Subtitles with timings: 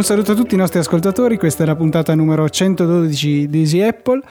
[0.00, 3.82] Un saluto a tutti i nostri ascoltatori, questa è la puntata numero 112 di Easy
[3.82, 4.22] Apple,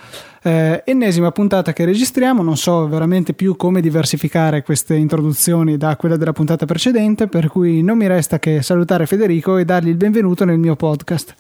[0.42, 6.18] eh, ennesima puntata che registriamo, non so veramente più come diversificare queste introduzioni da quella
[6.18, 10.44] della puntata precedente, per cui non mi resta che salutare Federico e dargli il benvenuto
[10.44, 11.36] nel mio podcast.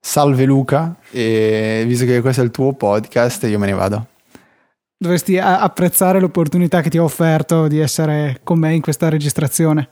[0.00, 4.06] Salve Luca, e visto che questo è il tuo podcast io me ne vado.
[4.96, 9.88] Dovresti apprezzare l'opportunità che ti ho offerto di essere con me in questa registrazione.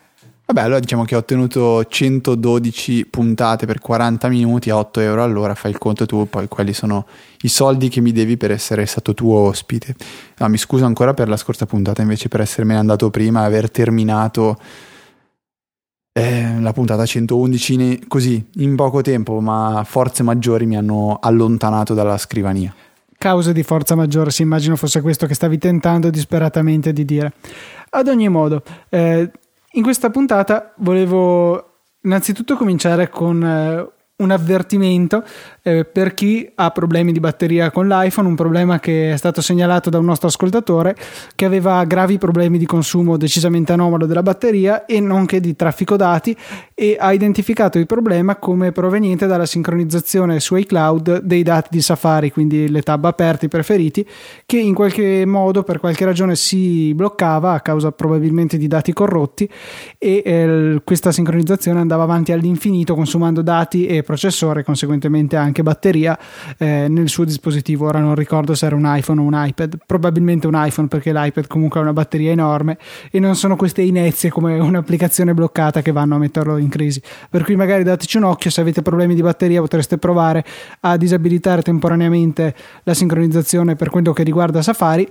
[0.47, 5.55] Vabbè, allora diciamo che ho ottenuto 112 puntate per 40 minuti a 8 euro all'ora,
[5.55, 7.07] fai il conto tu, poi quelli sono
[7.43, 9.95] i soldi che mi devi per essere stato tuo ospite.
[10.39, 13.71] No, mi scuso ancora per la scorsa puntata, invece per essermene andato prima e aver
[13.71, 14.59] terminato
[16.19, 22.19] eh, la puntata 111 così, in poco tempo, ma forze maggiori mi hanno allontanato dalla
[22.19, 22.75] scrivania.
[23.17, 27.33] Cause di forza maggiore, si immagino fosse questo che stavi tentando disperatamente di dire.
[27.91, 29.31] Ad ogni modo, eh,
[29.73, 35.23] in questa puntata volevo innanzitutto cominciare con eh, un avvertimento
[35.63, 39.91] eh, per chi ha problemi di batteria con l'iPhone, un problema che è stato segnalato
[39.91, 40.97] da un nostro ascoltatore
[41.37, 46.37] che aveva gravi problemi di consumo decisamente anomalo della batteria e nonché di traffico dati
[46.75, 52.33] e ha identificato il problema come proveniente dalla sincronizzazione su iCloud dei dati di Safari,
[52.33, 54.07] quindi le tab aperte preferiti,
[54.47, 59.49] che in qualche modo per qualche ragione si bloccava a causa probabilmente di dati corrotti
[59.97, 66.19] e eh, questa sincronizzazione andava avanti all'infinito consumando dati e processore, conseguentemente anche batteria
[66.57, 67.87] eh, nel suo dispositivo.
[67.87, 71.47] Ora non ricordo se era un iPhone o un iPad, probabilmente un iPhone perché l'iPad
[71.47, 72.79] comunque ha una batteria enorme
[73.11, 77.03] e non sono queste inezie come un'applicazione bloccata che vanno a metterlo in crisi.
[77.29, 80.43] Per cui magari dateci un occhio, se avete problemi di batteria potreste provare
[80.81, 85.07] a disabilitare temporaneamente la sincronizzazione per quello che riguarda Safari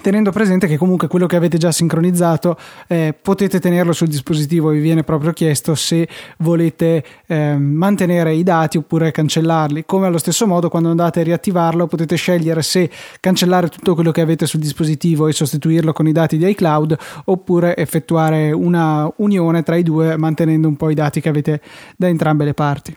[0.00, 2.56] tenendo presente che comunque quello che avete già sincronizzato
[2.86, 8.78] eh, potete tenerlo sul dispositivo vi viene proprio chiesto se volete eh, mantenere i dati
[8.78, 9.84] oppure cancellarli.
[9.86, 12.90] Come allo stesso modo quando andate a riattivarlo potete scegliere se
[13.20, 16.96] cancellare tutto quello che avete sul dispositivo e sostituirlo con i dati di iCloud
[17.26, 21.60] oppure effettuare una unione tra i due mantenendo un po' i dati che avete
[21.96, 22.96] da entrambe le parti.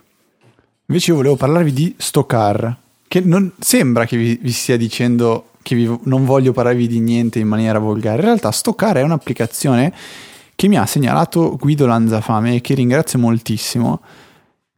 [0.86, 2.76] Invece io volevo parlarvi di Stocar
[3.08, 7.40] che non sembra che vi, vi stia dicendo che vi, non voglio parlarvi di niente
[7.40, 8.18] in maniera volgare.
[8.18, 9.92] In realtà Stoccare è un'applicazione
[10.54, 14.00] che mi ha segnalato Guido Lanzafame e che ringrazio moltissimo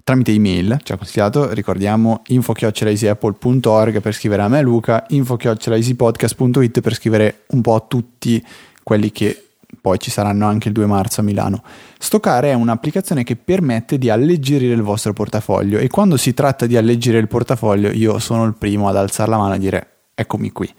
[0.03, 7.43] tramite email, ci ha consigliato, ricordiamo, info-easyapple.org per scrivere a me Luca, info-easypodcast.it per scrivere
[7.49, 8.43] un po' a tutti
[8.85, 9.47] quelli che
[9.81, 11.65] poi ci saranno anche il 2 marzo a Milano.
[11.99, 16.77] Stoccare è un'applicazione che permette di alleggerire il vostro portafoglio e quando si tratta di
[16.77, 20.73] alleggerire il portafoglio io sono il primo ad alzare la mano e dire eccomi qui.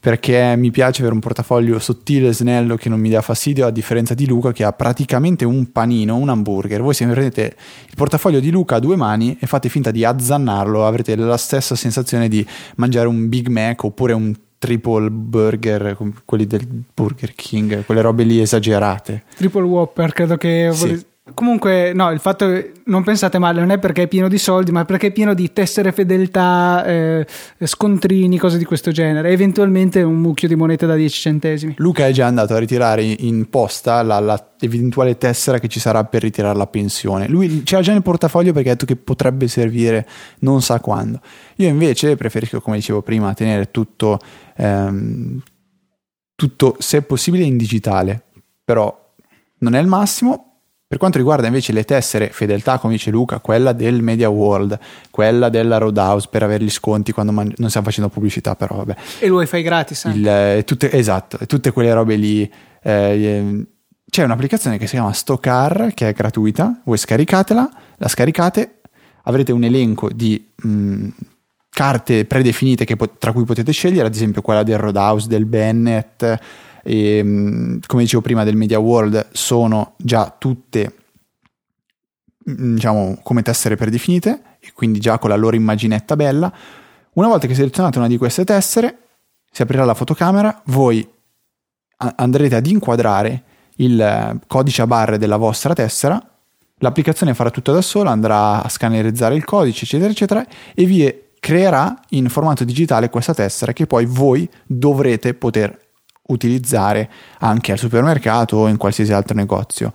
[0.00, 3.70] Perché mi piace avere un portafoglio sottile e snello che non mi dà fastidio, a
[3.70, 6.82] differenza di Luca che ha praticamente un panino, un hamburger.
[6.82, 7.56] Voi se prendete
[7.88, 11.76] il portafoglio di Luca a due mani e fate finta di azzannarlo, avrete la stessa
[11.76, 12.44] sensazione di
[12.76, 18.40] mangiare un Big Mac oppure un triple burger, quelli del Burger King, quelle robe lì
[18.40, 19.22] esagerate.
[19.36, 20.70] Triple Whopper, credo che...
[20.72, 21.10] Sì.
[21.34, 24.72] Comunque, no, il fatto che non pensate male, non è perché è pieno di soldi,
[24.72, 27.26] ma perché è pieno di tessere fedeltà, eh,
[27.62, 29.30] scontrini, cose di questo genere.
[29.30, 31.74] Eventualmente un mucchio di monete da 10 centesimi.
[31.76, 36.02] Luca è già andato a ritirare in posta la, la eventuale tessera che ci sarà
[36.04, 37.28] per ritirare la pensione.
[37.28, 40.08] Lui ce l'ha già nel portafoglio perché ha detto che potrebbe servire
[40.40, 41.20] non sa quando.
[41.56, 44.18] Io invece preferisco, come dicevo prima, tenere tutto,
[44.56, 45.40] ehm,
[46.34, 48.24] tutto se possibile in digitale,
[48.64, 49.14] però
[49.58, 50.51] non è il massimo
[50.92, 54.78] per quanto riguarda invece le tessere fedeltà, come dice Luca, quella del Media World,
[55.10, 58.96] quella della Roadhouse per avere gli sconti quando man- non stiamo facendo pubblicità, però vabbè.
[59.20, 60.04] E il wifi gratis.
[60.12, 62.52] Il, eh, tutte, esatto, tutte quelle robe lì.
[62.82, 63.66] Eh,
[64.10, 68.80] c'è un'applicazione che si chiama Stocar che è gratuita, voi scaricatela, la scaricate,
[69.22, 71.08] avrete un elenco di mh, mm,
[71.70, 76.38] carte predefinite pot- tra cui potete scegliere, ad esempio quella del Roadhouse, del Bennett
[76.82, 80.94] e, ehm, come dicevo prima del Media World sono già tutte
[82.48, 86.52] mm, diciamo come tessere predefinite e quindi già con la loro immaginetta bella.
[87.14, 88.98] Una volta che selezionate una di queste tessere
[89.50, 91.06] si aprirà la fotocamera voi
[91.96, 93.42] andrete ad inquadrare
[93.76, 96.20] il eh, codice a barre della vostra tessera.
[96.78, 102.00] L'applicazione farà tutto da sola andrà a scannerizzare il codice eccetera eccetera e vi creerà
[102.10, 105.81] in formato digitale questa tessera che poi voi dovrete poter
[106.28, 109.92] utilizzare anche al supermercato o in qualsiasi altro negozio.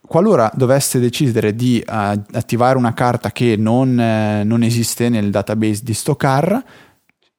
[0.00, 1.92] qualora doveste decidere di uh,
[2.32, 6.64] attivare una carta che non, eh, non, esiste nel database di Stocar,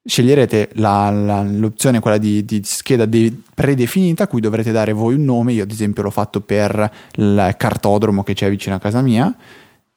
[0.06, 5.16] sceglierete la, la, l'opzione quella di, di scheda de- predefinita a cui dovrete dare voi
[5.16, 5.54] un nome.
[5.54, 9.34] Io ad esempio l'ho fatto per il cartodromo che c'è vicino a casa mia.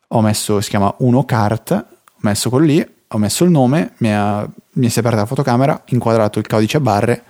[0.09, 4.13] Ho messo, si chiama Uno Cart, ho messo quello lì, ho messo il nome, mi,
[4.13, 7.25] ha, mi si è aperta la fotocamera, inquadrato il codice a barre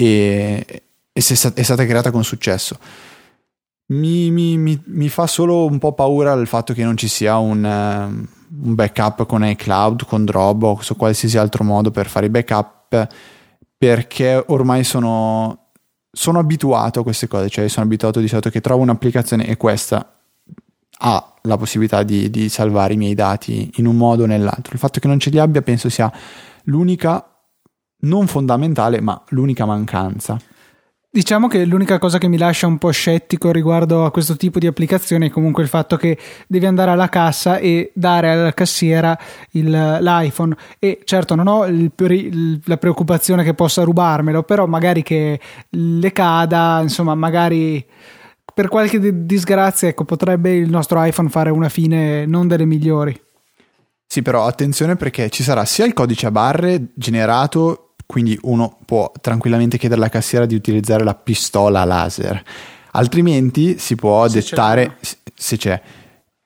[0.00, 0.80] e, e
[1.12, 2.78] è stata creata con successo.
[3.86, 7.38] Mi, mi, mi, mi, fa solo un po' paura il fatto che non ci sia
[7.38, 12.30] un, uh, un backup con iCloud, con Dropbox o qualsiasi altro modo per fare i
[12.30, 13.08] backup
[13.76, 15.70] perché ormai sono,
[16.12, 20.14] sono abituato a queste cose, cioè sono abituato di solito che trovo un'applicazione e questa
[21.00, 24.74] ha la possibilità di, di salvare i miei dati in un modo o nell'altro.
[24.74, 26.12] Il fatto che non ce li abbia penso sia
[26.64, 27.37] l'unica,
[28.00, 30.38] non fondamentale, ma l'unica mancanza.
[31.10, 34.66] Diciamo che l'unica cosa che mi lascia un po' scettico riguardo a questo tipo di
[34.66, 39.18] applicazione è comunque il fatto che devi andare alla cassa e dare alla cassiera
[39.52, 45.02] il, l'iPhone e certo non ho il, il, la preoccupazione che possa rubarmelo, però magari
[45.02, 45.40] che
[45.70, 47.84] le cada, insomma magari
[48.52, 53.18] per qualche disgrazia ecco, potrebbe il nostro iPhone fare una fine non delle migliori.
[54.06, 59.12] Sì, però attenzione perché ci sarà sia il codice a barre generato quindi uno può
[59.20, 62.42] tranquillamente chiedere alla cassiera di utilizzare la pistola laser.
[62.92, 65.16] Altrimenti si può se dettare, c'è.
[65.34, 65.82] se c'è,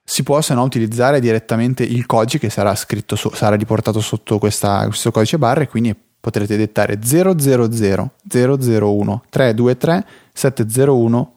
[0.03, 4.39] si può se no utilizzare direttamente il codice che sarà scritto, so, sarà riportato sotto
[4.39, 11.35] questa, questo codice barra e quindi potrete dettare 000 001 323 701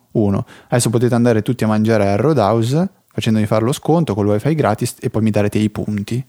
[0.70, 4.56] Adesso potete andare tutti a mangiare a Roadhouse facendomi fare lo sconto con il wifi
[4.56, 6.26] gratis e poi mi darete i punti.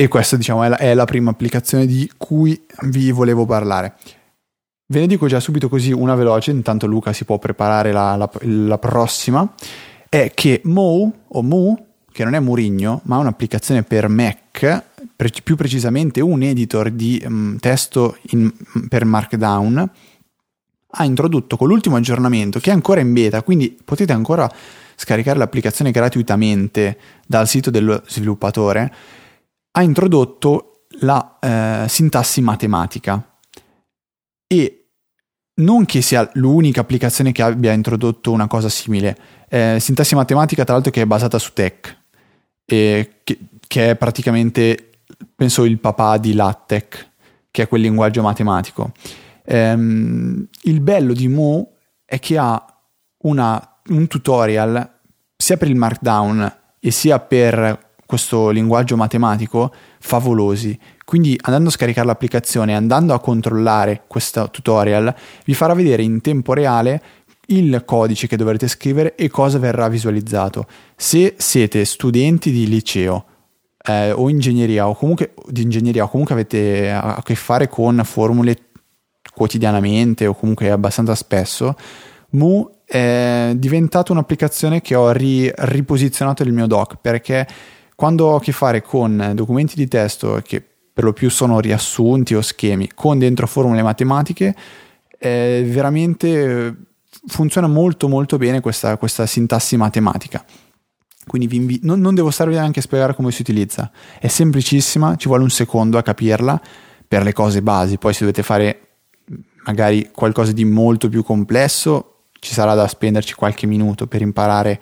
[0.00, 3.96] E questa diciamo è la, è la prima applicazione di cui vi volevo parlare.
[4.86, 8.30] Ve ne dico già subito così una veloce, intanto Luca si può preparare la, la,
[8.40, 9.52] la prossima,
[10.08, 11.76] è che Mo o Mu,
[12.10, 17.22] che non è Murigno, ma è un'applicazione per Mac, pre- più precisamente un editor di
[17.26, 18.50] um, testo in,
[18.88, 19.90] per Markdown,
[20.92, 24.50] ha introdotto con l'ultimo aggiornamento, che è ancora in beta, quindi potete ancora
[24.96, 26.96] scaricare l'applicazione gratuitamente
[27.26, 29.18] dal sito dello sviluppatore,
[29.72, 33.24] ha introdotto la eh, sintassi matematica.
[34.46, 34.88] E
[35.60, 39.16] non che sia l'unica applicazione che abbia introdotto una cosa simile,
[39.48, 41.98] eh, sintassi matematica tra l'altro che è basata su Tech,
[42.64, 44.90] e che, che è praticamente,
[45.34, 47.08] penso, il papà di LaTeX,
[47.50, 48.92] che è quel linguaggio matematico.
[49.44, 51.68] Ehm, il bello di Mu
[52.04, 52.64] è che ha
[53.22, 54.98] una, un tutorial
[55.36, 60.76] sia per il Markdown e sia per questo linguaggio matematico favolosi.
[61.04, 65.14] Quindi andando a scaricare l'applicazione, andando a controllare questo tutorial,
[65.44, 67.00] vi farà vedere in tempo reale
[67.46, 70.66] il codice che dovrete scrivere e cosa verrà visualizzato.
[70.96, 73.26] Se siete studenti di liceo
[73.86, 78.56] eh, o ingegneria o comunque di ingegneria o comunque avete a che fare con formule
[79.32, 81.76] quotidianamente o comunque abbastanza spesso,
[82.30, 87.46] Mu è diventata un'applicazione che ho ri- riposizionato nel mio doc perché
[88.00, 92.34] quando ho a che fare con documenti di testo che per lo più sono riassunti
[92.34, 94.56] o schemi con dentro formule matematiche,
[95.18, 96.74] eh, veramente
[97.26, 100.42] funziona molto molto bene questa, questa sintassi matematica.
[101.26, 105.28] Quindi invi- non, non, devo starvi neanche a spiegare come si utilizza, è semplicissima, ci
[105.28, 106.58] vuole un secondo a capirla
[107.06, 108.80] per le cose basi, poi se dovete fare
[109.66, 114.80] magari qualcosa di molto più complesso ci sarà da spenderci qualche minuto per imparare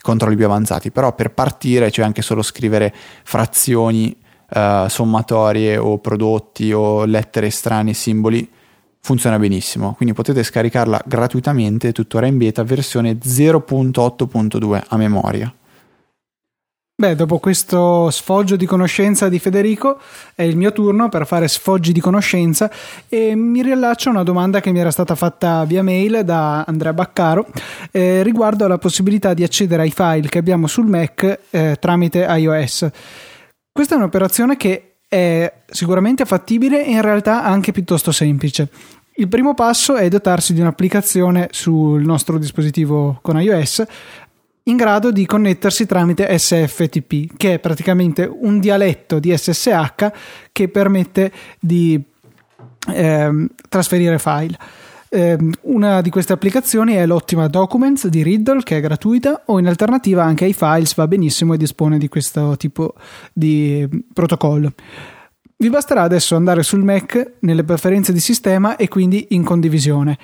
[0.00, 4.16] controlli più avanzati, però per partire, cioè anche solo scrivere frazioni,
[4.54, 8.48] uh, sommatorie o prodotti o lettere strane, simboli,
[9.00, 9.94] funziona benissimo.
[9.94, 15.52] Quindi potete scaricarla gratuitamente, tuttora in beta, versione 0.8.2 a memoria.
[17.00, 19.98] Beh, dopo questo sfoggio di conoscenza di Federico
[20.34, 22.70] è il mio turno per fare sfoggi di conoscenza
[23.08, 26.92] e mi riallaccio a una domanda che mi era stata fatta via mail da Andrea
[26.92, 27.46] Baccaro
[27.90, 32.86] eh, riguardo alla possibilità di accedere ai file che abbiamo sul Mac eh, tramite iOS.
[33.72, 38.68] Questa è un'operazione che è sicuramente fattibile e in realtà anche piuttosto semplice.
[39.20, 43.84] Il primo passo è dotarsi di un'applicazione sul nostro dispositivo con iOS
[44.70, 50.12] in grado di connettersi tramite SFTP, che è praticamente un dialetto di SSH
[50.52, 52.00] che permette di
[52.88, 54.56] eh, trasferire file.
[55.12, 59.66] Eh, una di queste applicazioni è l'ottima Documents di Riddle, che è gratuita, o in
[59.66, 62.94] alternativa anche iFiles va benissimo e dispone di questo tipo
[63.32, 64.72] di protocollo.
[65.56, 70.16] Vi basterà adesso andare sul Mac nelle preferenze di sistema e quindi in condivisione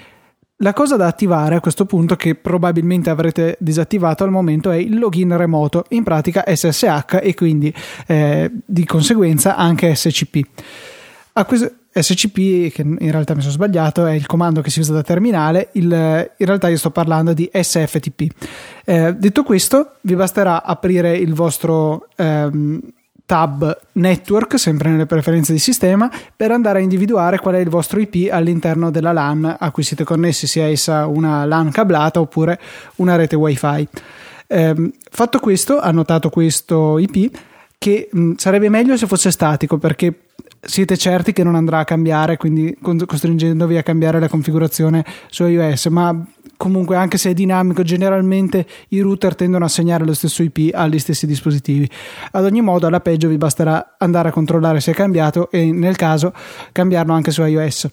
[0.61, 4.99] La cosa da attivare a questo punto, che probabilmente avrete disattivato al momento, è il
[4.99, 7.73] login remoto, in pratica SSH e quindi
[8.07, 10.47] eh, di conseguenza anche SCP.
[11.47, 15.03] Questo, SCP, che in realtà mi sono sbagliato, è il comando che si usa da
[15.03, 18.31] terminale, il, in realtà io sto parlando di SFTP.
[18.85, 22.81] Eh, detto questo, vi basterà aprire il vostro ehm,
[23.27, 28.01] tab network, sempre nelle preferenze di sistema, per andare a individuare qual è il vostro
[28.01, 32.59] IP all'interno della LAN a cui siete connessi, sia essa una LAN cablata oppure
[32.97, 33.89] una rete WiFi.
[34.47, 37.37] Eh, fatto questo, annotato questo IP,
[37.77, 40.21] che mh, sarebbe meglio se fosse statico perché
[40.61, 45.87] siete certi che non andrà a cambiare, quindi costringendovi a cambiare la configurazione su iOS,
[45.87, 46.25] ma
[46.57, 50.99] comunque anche se è dinamico, generalmente i router tendono a segnare lo stesso IP agli
[50.99, 51.89] stessi dispositivi.
[52.33, 55.97] Ad ogni modo, alla peggio vi basterà andare a controllare se è cambiato e nel
[55.97, 56.33] caso
[56.73, 57.89] cambiarlo anche su iOS.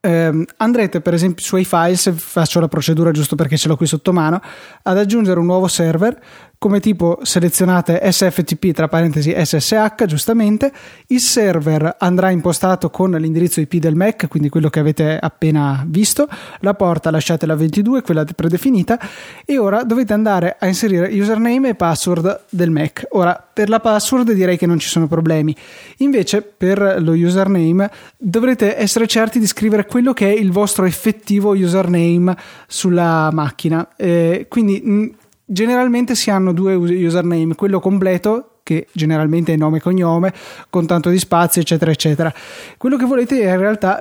[0.00, 4.12] Eh, andrete per esempio sui files, faccio la procedura giusto perché ce l'ho qui sotto
[4.12, 4.40] mano,
[4.82, 6.18] ad aggiungere un nuovo server
[6.64, 10.72] come tipo selezionate SFTP tra parentesi SSH giustamente,
[11.08, 16.26] il server andrà impostato con l'indirizzo IP del Mac, quindi quello che avete appena visto,
[16.60, 18.98] la porta lasciate la 22, quella predefinita.
[19.44, 23.08] E ora dovete andare a inserire username e password del Mac.
[23.10, 25.54] Ora per la password direi che non ci sono problemi,
[25.98, 31.50] invece per lo username dovrete essere certi di scrivere quello che è il vostro effettivo
[31.50, 32.34] username
[32.66, 35.12] sulla macchina, eh, quindi
[35.44, 40.32] Generalmente si hanno due username, quello completo che generalmente è nome e cognome,
[40.70, 42.32] con tanto di spazio, eccetera, eccetera.
[42.78, 44.00] Quello che volete è in realtà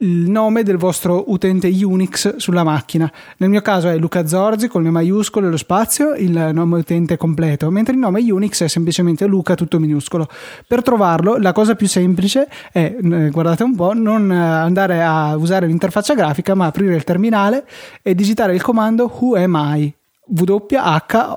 [0.00, 3.10] il nome del vostro utente Unix sulla macchina.
[3.38, 7.16] Nel mio caso è Luca Zorzi con le maiuscole e lo spazio, il nome utente
[7.16, 10.28] completo, mentre il nome Unix è semplicemente Luca tutto minuscolo.
[10.64, 12.94] Per trovarlo, la cosa più semplice è,
[13.32, 17.66] guardate un po', non andare a usare l'interfaccia grafica, ma aprire il terminale
[18.00, 19.94] e digitare il comando Who am I?
[20.28, 21.36] W-H-O-A-M-I.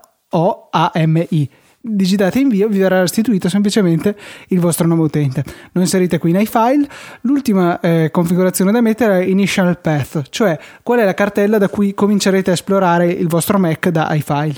[1.81, 4.17] Digitate invio vi verrà restituito semplicemente
[4.49, 5.45] il vostro nome utente.
[5.71, 6.85] Lo inserite qui nei file.
[7.21, 11.93] L'ultima eh, configurazione da mettere è Initial Path, cioè qual è la cartella da cui
[11.93, 14.55] comincerete a esplorare il vostro Mac da iFile.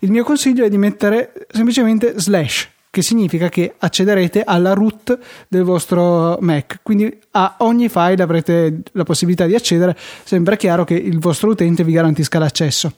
[0.00, 5.62] Il mio consiglio è di mettere semplicemente slash che significa che accederete alla root del
[5.62, 6.80] vostro Mac.
[6.82, 11.82] Quindi a ogni file avrete la possibilità di accedere, sempre chiaro che il vostro utente
[11.82, 12.92] vi garantisca l'accesso.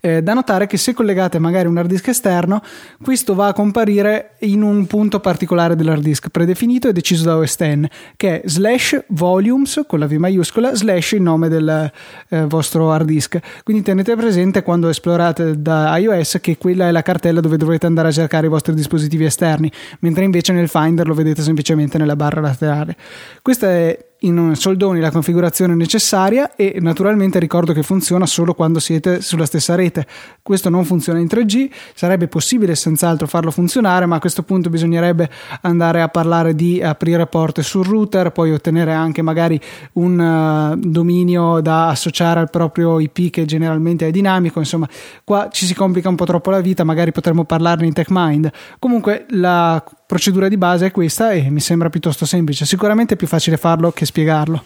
[0.00, 2.62] Eh, da notare che se collegate magari un hard disk esterno,
[3.02, 7.56] questo va a comparire in un punto particolare dell'hard disk predefinito e deciso da OS
[7.56, 11.92] X, che è slash volumes con la V maiuscola slash il nome del
[12.28, 13.38] eh, vostro hard disk.
[13.62, 18.08] Quindi tenete presente quando esplorate da iOS che quella è la cartella dove dovrete andare
[18.08, 19.70] a cercare i vostri dispositivi esterni,
[20.00, 22.96] mentre invece nel Finder lo vedete semplicemente nella barra laterale.
[23.42, 29.20] Questa è in soldoni la configurazione necessaria e naturalmente ricordo che funziona solo quando siete
[29.20, 30.06] sulla stessa rete.
[30.42, 35.30] Questo non funziona in 3G, sarebbe possibile senz'altro farlo funzionare, ma a questo punto bisognerebbe
[35.60, 39.60] andare a parlare di aprire porte sul router, poi ottenere anche magari
[39.94, 44.88] un uh, dominio da associare al proprio IP che generalmente è dinamico, insomma,
[45.22, 48.50] qua ci si complica un po' troppo la vita, magari potremmo parlarne in TechMind.
[48.78, 52.64] Comunque la procedura di base è questa e mi sembra piuttosto semplice.
[52.64, 54.64] Sicuramente è più facile farlo che spiegarlo.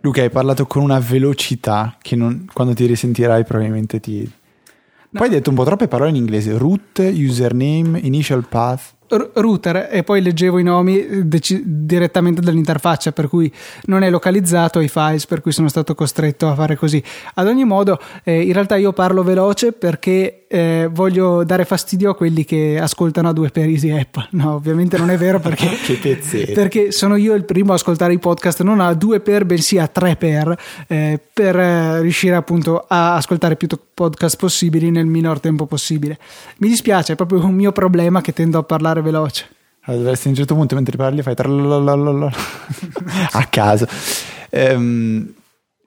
[0.00, 4.20] Luca, hai parlato con una velocità che non, quando ti risentirai probabilmente ti...
[4.20, 5.18] No.
[5.18, 6.58] Poi hai detto un po' troppe parole in inglese.
[6.58, 13.28] Root, username, initial path router e poi leggevo i nomi eh, dec- direttamente dall'interfaccia per
[13.28, 13.52] cui
[13.84, 17.02] non è localizzato ai files per cui sono stato costretto a fare così.
[17.34, 22.16] Ad ogni modo eh, in realtà io parlo veloce perché eh, voglio dare fastidio a
[22.16, 24.16] quelli che ascoltano a due per Easy App.
[24.40, 25.68] No ovviamente non è vero perché,
[26.54, 29.86] perché sono io il primo a ascoltare i podcast non a due per bensì a
[29.86, 35.66] tre per eh, per eh, riuscire appunto a ascoltare più podcast possibili nel minor tempo
[35.66, 36.18] possibile.
[36.58, 39.48] Mi dispiace è proprio un mio problema che tendo a parlare parlare veloce.
[39.84, 41.34] Allora, dovresti a un certo punto mentre parli fai
[43.32, 43.86] a caso.
[44.50, 45.34] Ehm,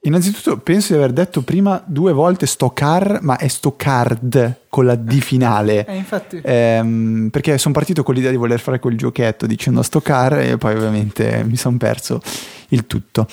[0.02, 5.20] innanzitutto penso di aver detto prima due volte Stockar, ma è Stockard con la D
[5.20, 5.86] finale.
[5.86, 6.42] Eh, infatti.
[6.44, 10.76] Ehm, perché sono partito con l'idea di voler fare quel giochetto dicendo Stockar e poi
[10.76, 12.20] ovviamente mi sono perso
[12.70, 13.28] il tutto.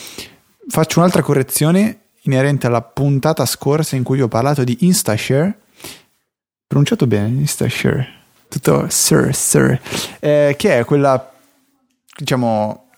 [0.69, 5.59] Faccio un'altra correzione inerente alla puntata scorsa in cui ho parlato di InstaShare.
[6.67, 8.20] Pronunciato bene, InstaShare
[8.51, 9.81] tutto sir, sir,
[10.19, 11.33] eh, che è quella,
[12.15, 12.89] diciamo,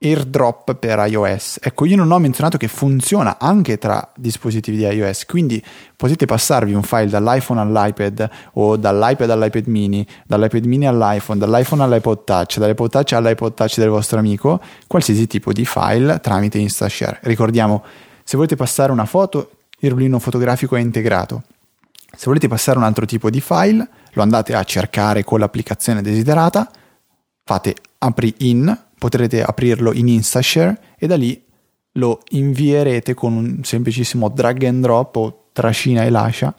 [0.00, 1.58] airdrop per iOS.
[1.60, 5.60] Ecco, io non ho menzionato che funziona anche tra dispositivi di iOS, quindi
[5.96, 12.24] potete passarvi un file dall'iPhone all'iPad o dall'iPad all'iPad mini, dall'iPad mini all'iPhone, dall'iPhone all'iPod
[12.24, 17.18] Touch, dall'iPod Touch all'iPod Touch del vostro amico, qualsiasi tipo di file tramite InstaShare.
[17.22, 17.82] Ricordiamo
[18.22, 21.44] Se volete passare una foto, il rullino fotografico è integrato.
[22.14, 26.68] Se volete passare un altro tipo di file, lo andate a cercare con l'applicazione desiderata,
[27.44, 31.40] fate apri in, potrete aprirlo in Instashare e da lì
[31.92, 36.52] lo invierete con un semplicissimo drag and drop o trascina e lascia.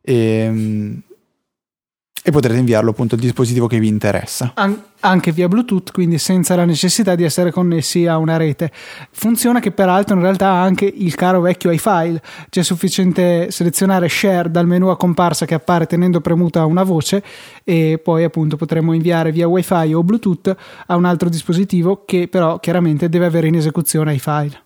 [0.00, 1.02] E,
[2.24, 4.52] e potrete inviarlo appunto al dispositivo che vi interessa.
[4.54, 8.70] An- anche via Bluetooth, quindi senza la necessità di essere connessi a una rete.
[9.10, 14.52] Funziona che peraltro in realtà ha anche il caro vecchio iFile, c'è sufficiente selezionare share
[14.52, 17.24] dal menu a comparsa che appare tenendo premuta una voce
[17.64, 22.60] e poi appunto potremo inviare via wifi o Bluetooth a un altro dispositivo che però
[22.60, 24.62] chiaramente deve avere in esecuzione iFile.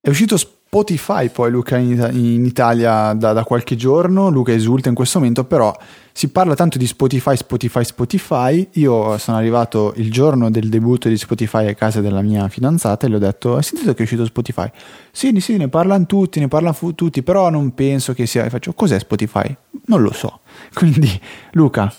[0.00, 0.36] È uscito
[0.68, 5.44] Spotify poi Luca in, in Italia da, da, qualche giorno, Luca esulta in questo momento,
[5.44, 5.74] però
[6.12, 8.68] si parla tanto di Spotify, Spotify, Spotify.
[8.72, 13.08] Io sono arrivato il giorno del debutto di Spotify a casa della mia fidanzata e
[13.08, 14.68] le ho detto, hai sentito che è uscito Spotify?
[15.12, 18.48] Sì, sì, ne parlano tutti, ne parlano fu- tutti, però non penso che sia...
[18.50, 19.56] Faccio, cos'è Spotify?
[19.86, 20.40] Non lo so.
[20.74, 21.08] Quindi,
[21.52, 21.90] Luca,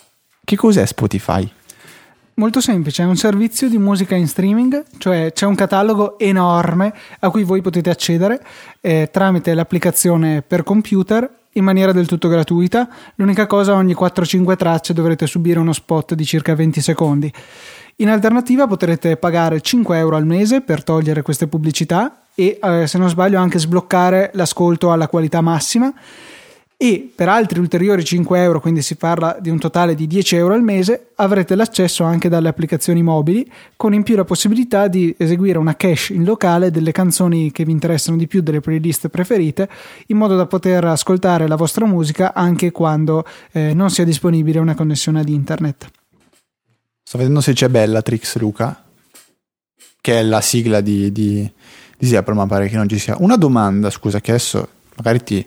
[0.43, 1.49] che cos'è Spotify?
[2.39, 7.31] Molto semplice, è un servizio di musica in streaming, cioè c'è un catalogo enorme a
[7.31, 8.45] cui voi potete accedere
[8.79, 12.87] eh, tramite l'applicazione per computer in maniera del tutto gratuita.
[13.15, 17.33] L'unica cosa, ogni 4-5 tracce dovrete subire uno spot di circa 20 secondi.
[17.95, 22.99] In alternativa potrete pagare 5 euro al mese per togliere queste pubblicità e eh, se
[22.99, 25.91] non sbaglio anche sbloccare l'ascolto alla qualità massima
[26.79, 30.53] e per altri ulteriori 5 euro, quindi si parla di un totale di 10 euro
[30.53, 35.57] al mese, avrete l'accesso anche dalle applicazioni mobili, con in più la possibilità di eseguire
[35.57, 39.67] una cache in locale delle canzoni che vi interessano di più, delle playlist preferite,
[40.07, 44.75] in modo da poter ascoltare la vostra musica anche quando eh, non sia disponibile una
[44.75, 45.87] connessione ad internet.
[47.01, 48.85] Sto vedendo se c'è Bellatrix Luca,
[49.99, 51.51] che è la sigla di, di,
[51.97, 53.15] di Siapro, ma pare che non ci sia.
[53.17, 55.45] Una domanda, scusa, che adesso magari ti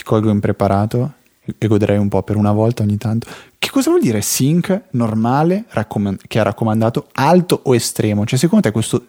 [0.00, 1.12] ti colgo impreparato
[1.58, 3.28] e godrei un po' per una volta ogni tanto.
[3.58, 8.24] Che cosa vuol dire sync normale raccomand- che ha raccomandato alto o estremo?
[8.24, 9.06] Cioè, secondo te questo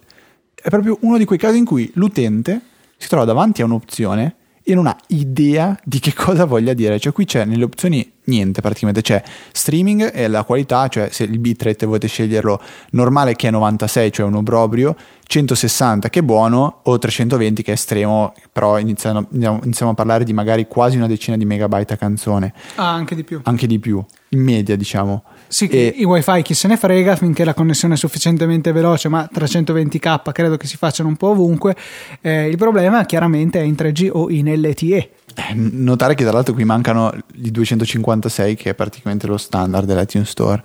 [0.54, 2.60] è proprio uno di quei casi in cui l'utente
[2.97, 6.99] si trova davanti a un'opzione e non ha idea di che cosa voglia dire.
[6.99, 9.01] Cioè, qui c'è nelle opzioni niente praticamente.
[9.01, 12.60] C'è streaming e la qualità, cioè se il bitrate volete sceglierlo
[12.91, 14.95] normale che è 96, cioè un obrobrio,
[15.31, 20.34] 160 che è buono o 320 che è estremo, però iniziamo, iniziamo a parlare di
[20.34, 22.53] magari quasi una decina di megabyte a canzone.
[22.75, 23.39] Ah, anche di più.
[23.43, 25.23] Anche di più, in media diciamo.
[25.47, 25.93] Sì, e...
[25.97, 30.57] i wifi chi se ne frega finché la connessione è sufficientemente veloce, ma 320k credo
[30.57, 31.75] che si facciano un po' ovunque.
[32.19, 35.12] Eh, il problema chiaramente è in 3G o in LTE.
[35.36, 40.63] Eh, notare che dall'altro qui mancano i 256 che è praticamente lo standard dell'iTunes Store.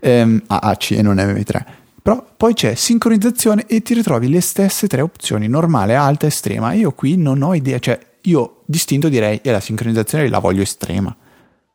[0.00, 4.86] Ehm, a AC e non MP3 però poi c'è sincronizzazione e ti ritrovi le stesse
[4.86, 6.72] tre opzioni normale, alta, estrema.
[6.72, 11.14] Io qui non ho idea cioè io distinto direi e la sincronizzazione la voglio estrema.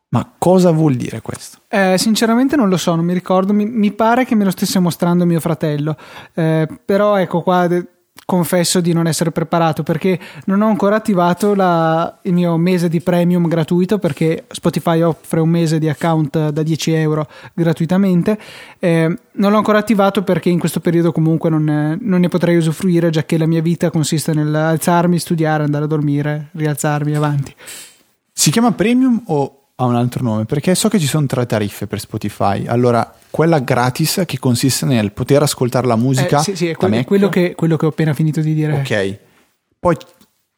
[0.08, 1.58] Ma cosa vuol dire questo?
[1.68, 4.78] Eh, sinceramente non lo so, non mi ricordo, mi, mi, pare che me lo stesse
[4.78, 5.96] mostrando mio fratello,
[6.34, 7.86] eh, però ecco qua de-
[8.26, 13.00] confesso di non essere preparato perché non ho ancora attivato la, il mio mese di
[13.00, 18.36] premium gratuito perché Spotify offre un mese di account da 10 euro gratuitamente.
[18.80, 23.10] Eh, non l'ho ancora attivato perché in questo periodo comunque non, non ne potrei usufruire
[23.10, 27.54] già che la mia vita consiste nell'alzarmi, studiare, andare a dormire, rialzarmi avanti.
[28.32, 31.86] Si chiama premium o ha un altro nome perché so che ci sono tre tariffe
[31.86, 32.66] per Spotify.
[32.66, 36.38] Allora, quella gratis che consiste nel poter ascoltare la musica.
[36.38, 38.72] Eh, sì, sì, è, que- è quello, che, quello, che, ho appena finito di dire.
[38.72, 39.18] Ok,
[39.78, 39.96] poi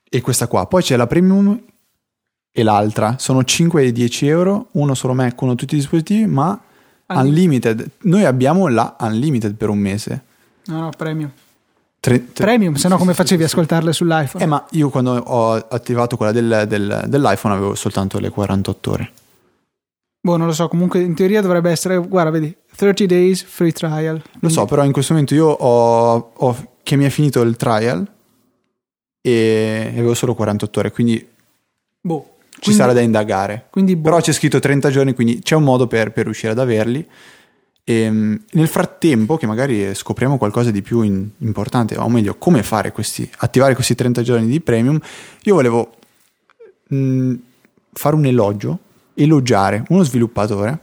[0.08, 0.66] e questa qua.
[0.66, 1.60] Poi c'è la premium
[2.52, 3.16] e l'altra.
[3.18, 6.58] Sono 5 e 10 euro, uno solo Mac, uno tutti i dispositivi, ma
[7.06, 7.90] unlimited.
[8.02, 10.24] Noi abbiamo la unlimited per un mese.
[10.66, 11.30] No, no, premium.
[12.00, 14.44] Tre, tre, Premium, se no come facevi a ascoltarle sull'iPhone?
[14.44, 19.10] Eh, ma io quando ho attivato quella del, del, dell'iPhone avevo soltanto le 48 ore.
[20.20, 24.20] Boh, non lo so, comunque in teoria dovrebbe essere, guarda, vedi, 30 days free trial.
[24.20, 24.38] Quindi...
[24.40, 28.06] Lo so, però in questo momento io ho, ho che mi è finito il trial
[29.20, 31.26] e avevo solo 48 ore, quindi
[32.00, 33.66] boh, ci quindi, sarà da indagare.
[33.70, 34.02] Quindi, boh.
[34.10, 37.06] Però c'è scritto 30 giorni, quindi c'è un modo per, per riuscire ad averli.
[37.88, 42.62] E ehm, nel frattempo, che magari scopriamo qualcosa di più in, importante, o meglio, come
[42.62, 45.00] fare questi, attivare questi 30 giorni di premium,
[45.44, 45.94] io volevo
[46.88, 47.34] mh,
[47.94, 48.78] fare un elogio,
[49.14, 50.80] elogiare uno sviluppatore,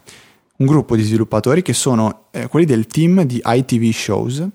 [0.58, 4.48] un gruppo di sviluppatori che sono eh, quelli del team di ITV Shows,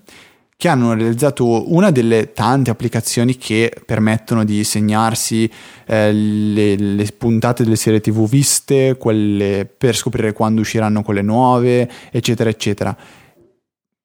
[0.61, 5.51] che hanno realizzato una delle tante applicazioni che permettono di segnarsi
[5.87, 11.89] eh, le, le, puntate delle serie tv viste, quelle per scoprire quando usciranno quelle nuove,
[12.11, 12.95] eccetera, eccetera.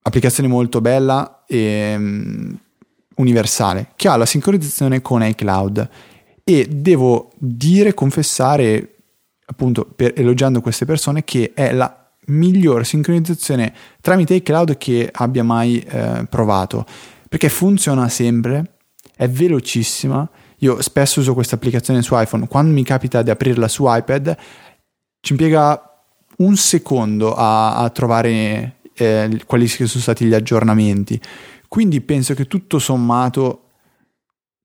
[0.00, 2.54] Applicazione molto bella e mm,
[3.16, 5.88] universale che ha la sincronizzazione con iCloud
[6.42, 8.94] e devo dire, confessare,
[9.44, 11.95] appunto, per, elogiando queste persone, che è la
[12.26, 16.84] miglior sincronizzazione tramite iCloud che abbia mai eh, provato
[17.28, 18.76] perché funziona sempre,
[19.14, 20.28] è velocissima.
[20.60, 24.36] Io spesso uso questa applicazione su iPhone, quando mi capita di aprirla su iPad
[25.20, 26.02] ci impiega
[26.38, 31.20] un secondo a, a trovare eh, quali sono stati gli aggiornamenti.
[31.68, 33.62] Quindi penso che tutto sommato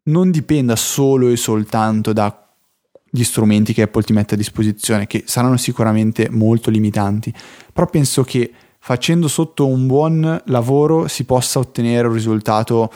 [0.04, 2.13] non dipenda solo e soltanto
[3.12, 7.34] dagli strumenti che Apple ti mette a disposizione, che saranno sicuramente molto limitanti,
[7.71, 12.91] però penso che facendo sotto un buon lavoro si possa ottenere un risultato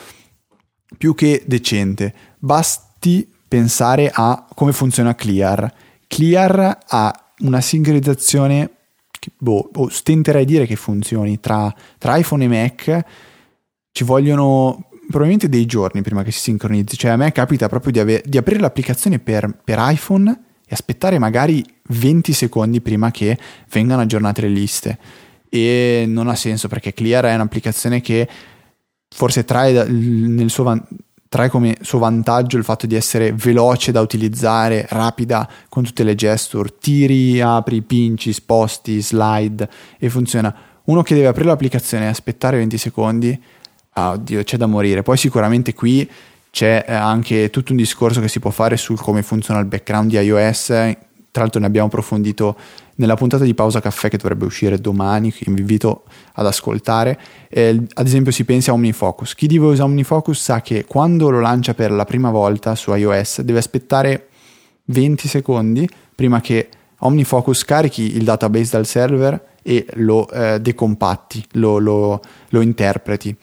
[0.96, 2.14] più che decente.
[2.38, 5.72] Basti pensare a come funziona Clear.
[6.06, 8.70] Clear ha una sincronizzazione
[9.18, 13.04] che boh, boh, stenterei a dire che funzioni tra, tra iPhone e Mac.
[13.92, 16.96] Ci vogliono probabilmente dei giorni prima che si sincronizzi.
[16.96, 20.30] Cioè, a me capita proprio di, ave- di aprire l'applicazione per, per, iPhone
[20.66, 23.38] e aspettare magari 20 secondi prima che
[23.70, 24.98] vengano aggiornate le liste
[25.48, 28.28] e non ha senso perché Clear è un'applicazione che
[29.08, 29.86] forse trae,
[30.48, 30.64] suo
[31.28, 36.14] trae come suo vantaggio il fatto di essere veloce da utilizzare, rapida con tutte le
[36.14, 40.54] gesture, tiri, apri, pinci, sposti, slide e funziona.
[40.84, 43.40] Uno che deve aprire l'applicazione e aspettare 20 secondi,
[43.96, 45.02] ah, oddio, c'è da morire.
[45.02, 46.08] Poi sicuramente qui
[46.50, 50.10] c'è eh, anche tutto un discorso che si può fare su come funziona il background
[50.10, 50.66] di iOS.
[50.66, 52.56] Tra l'altro ne abbiamo approfondito
[52.96, 56.04] nella puntata di Pausa Caffè che dovrebbe uscire domani, che vi invito
[56.34, 57.18] ad ascoltare,
[57.50, 59.34] eh, ad esempio si pensa a OmniFocus.
[59.34, 62.94] Chi di voi usa OmniFocus sa che quando lo lancia per la prima volta su
[62.94, 64.28] iOS deve aspettare
[64.84, 71.78] 20 secondi prima che OmniFocus carichi il database dal server e lo eh, decompatti, lo,
[71.78, 73.36] lo, lo interpreti,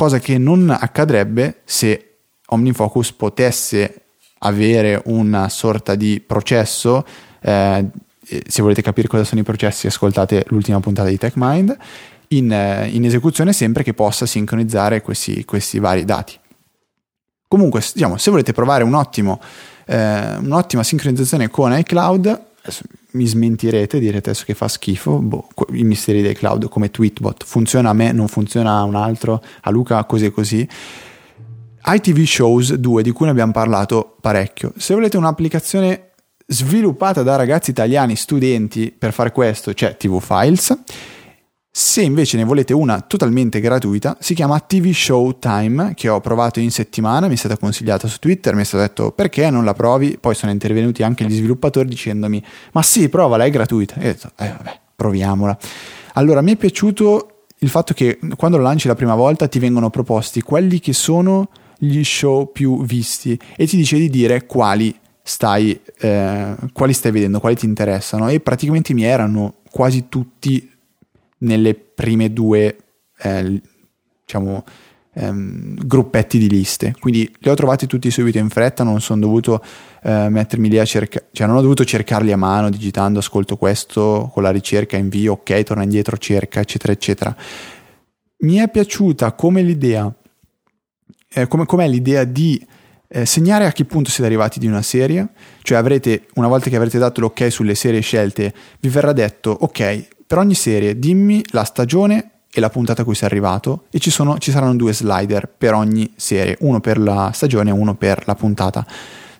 [0.00, 4.04] cosa che non accadrebbe se OmniFocus potesse
[4.38, 7.04] avere una sorta di processo
[7.42, 7.84] eh,
[8.22, 11.76] se volete capire cosa sono i processi, ascoltate l'ultima puntata di TechMind,
[12.28, 16.38] in, eh, in esecuzione sempre che possa sincronizzare questi, questi vari dati.
[17.46, 19.38] Comunque, diciamo, se volete provare un ottimo,
[19.84, 22.42] eh, un'ottima sincronizzazione con iCloud,
[23.12, 27.90] mi smentirete, direte adesso che fa schifo, boh, i misteri dei cloud come Tweetbot, funziona
[27.90, 30.68] a me, non funziona a un altro, a Luca così e così.
[31.82, 34.72] ITV Shows 2 di cui ne abbiamo parlato parecchio.
[34.76, 36.10] Se volete un'applicazione
[36.46, 40.76] sviluppata da ragazzi italiani studenti per fare questo, cioè TV Files.
[41.82, 46.60] Se invece ne volete una totalmente gratuita, si chiama TV Show Time, che ho provato
[46.60, 49.72] in settimana, mi è stata consigliata su Twitter, mi è stato detto perché non la
[49.72, 53.94] provi, poi sono intervenuti anche gli sviluppatori dicendomi ma sì, provala, è gratuita.
[53.94, 55.58] E ho detto, eh vabbè, proviamola.
[56.12, 59.88] Allora, mi è piaciuto il fatto che quando lo lanci la prima volta ti vengono
[59.88, 65.80] proposti quelli che sono gli show più visti e ti dice di dire quali stai,
[65.98, 70.68] eh, quali stai vedendo, quali ti interessano e praticamente mi erano quasi tutti
[71.40, 72.76] nelle prime due
[73.18, 73.62] eh,
[74.24, 74.64] diciamo
[75.14, 76.94] ehm, gruppetti di liste.
[76.98, 79.62] Quindi li ho trovati tutti subito in fretta non sono dovuto
[80.02, 84.30] eh, mettermi lì a cercare cioè non ho dovuto cercarli a mano digitando ascolto questo
[84.32, 87.36] con la ricerca invio ok torna indietro cerca eccetera eccetera.
[88.42, 90.12] Mi è piaciuta come l'idea
[91.32, 92.64] eh, come, com'è l'idea di
[93.08, 95.28] eh, segnare a che punto siete arrivati di una serie,
[95.62, 100.08] cioè avrete, una volta che avrete dato l'ok sulle serie scelte, vi verrà detto ok,
[100.30, 104.12] per ogni serie dimmi la stagione e la puntata a cui sei arrivato e ci,
[104.12, 108.22] sono, ci saranno due slider per ogni serie, uno per la stagione e uno per
[108.26, 108.86] la puntata.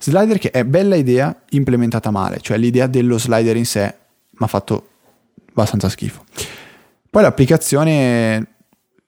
[0.01, 3.95] Slider che è bella idea implementata male, cioè l'idea dello slider in sé
[4.31, 4.89] mi ha fatto
[5.51, 6.25] abbastanza schifo.
[7.09, 8.47] Poi l'applicazione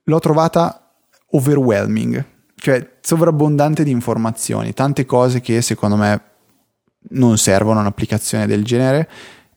[0.04, 0.88] l'ho trovata
[1.30, 6.20] overwhelming, cioè sovrabbondante di informazioni, tante cose che secondo me
[7.10, 9.08] non servono a un'applicazione del genere.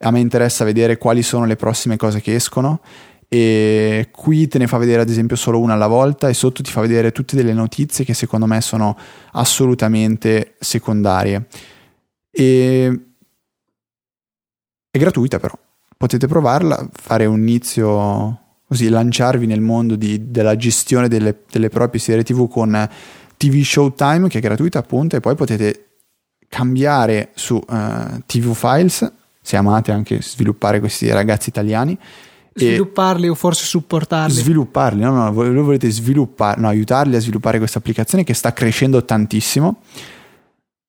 [0.05, 2.79] A me interessa vedere quali sono le prossime cose che escono
[3.27, 6.69] e qui te ne fa vedere ad esempio solo una alla volta e sotto ti
[6.69, 8.95] fa vedere tutte delle notizie che secondo me sono
[9.31, 11.47] assolutamente secondarie.
[12.29, 12.99] E...
[14.91, 15.57] È gratuita però,
[15.97, 21.99] potete provarla, fare un inizio così lanciarvi nel mondo di, della gestione delle, delle, proprie
[21.99, 22.89] serie TV con
[23.37, 25.97] TV Showtime che è gratuita appunto e poi potete
[26.47, 29.11] cambiare su uh, eh, TV Files
[29.45, 31.97] se amate anche sviluppare questi ragazzi italiani
[32.51, 37.77] svilupparli o forse supportarli svilupparli no no voi volete sviluppare no aiutarli a sviluppare questa
[37.77, 39.81] applicazione che sta crescendo tantissimo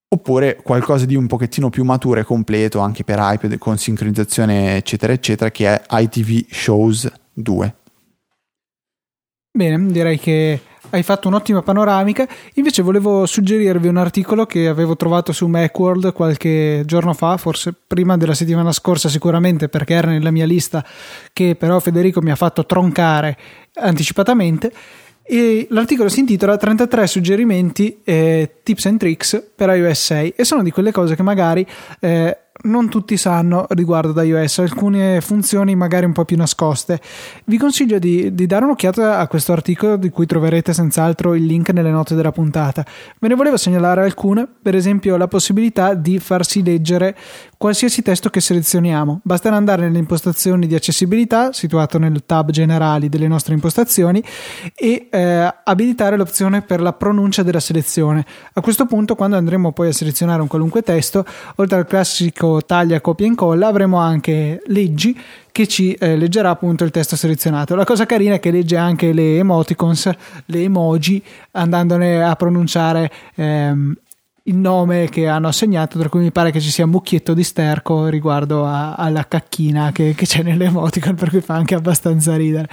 [0.08, 5.12] oppure qualcosa di un pochettino più maturo e completo anche per iPad con sincronizzazione eccetera
[5.12, 7.74] eccetera che è ITV Shows 2.
[9.56, 12.26] Bene, direi che hai fatto un'ottima panoramica.
[12.54, 18.16] Invece volevo suggerirvi un articolo che avevo trovato su Macworld qualche giorno fa, forse prima
[18.16, 20.84] della settimana scorsa sicuramente perché era nella mia lista
[21.32, 23.36] che però Federico mi ha fatto troncare
[23.74, 24.72] anticipatamente.
[25.28, 30.62] E l'articolo si intitola 33 suggerimenti eh, tips and tricks per iOS 6 e sono
[30.62, 31.66] di quelle cose che magari
[31.98, 37.00] eh, non tutti sanno riguardo ad iOS, alcune funzioni magari un po' più nascoste.
[37.44, 41.70] Vi consiglio di, di, dare un'occhiata a questo articolo di cui troverete senz'altro il link
[41.70, 42.84] nelle note della puntata.
[43.18, 47.16] Ve ne volevo segnalare alcune, per esempio la possibilità di farsi leggere
[47.56, 49.20] qualsiasi testo che selezioniamo.
[49.22, 54.22] Basterà andare nelle impostazioni di accessibilità, situato nel tab generali delle nostre impostazioni,
[54.74, 58.24] e eh, abilitare l'opzione per la pronuncia della selezione.
[58.52, 61.24] A questo punto, quando andremo poi a selezionare un qualunque testo,
[61.56, 65.18] oltre al classico taglia, copia e incolla, avremo anche leggi
[65.50, 67.74] che ci eh, leggerà appunto il testo selezionato.
[67.74, 70.10] La cosa carina è che legge anche le emoticons,
[70.46, 73.94] le emoji, andandone a pronunciare ehm,
[74.46, 77.42] il nome che hanno assegnato, tra cui mi pare che ci sia un mucchietto di
[77.42, 82.68] sterco riguardo a, alla cacchina che, che, c'è nell'emoticon, per cui fa anche abbastanza ridere.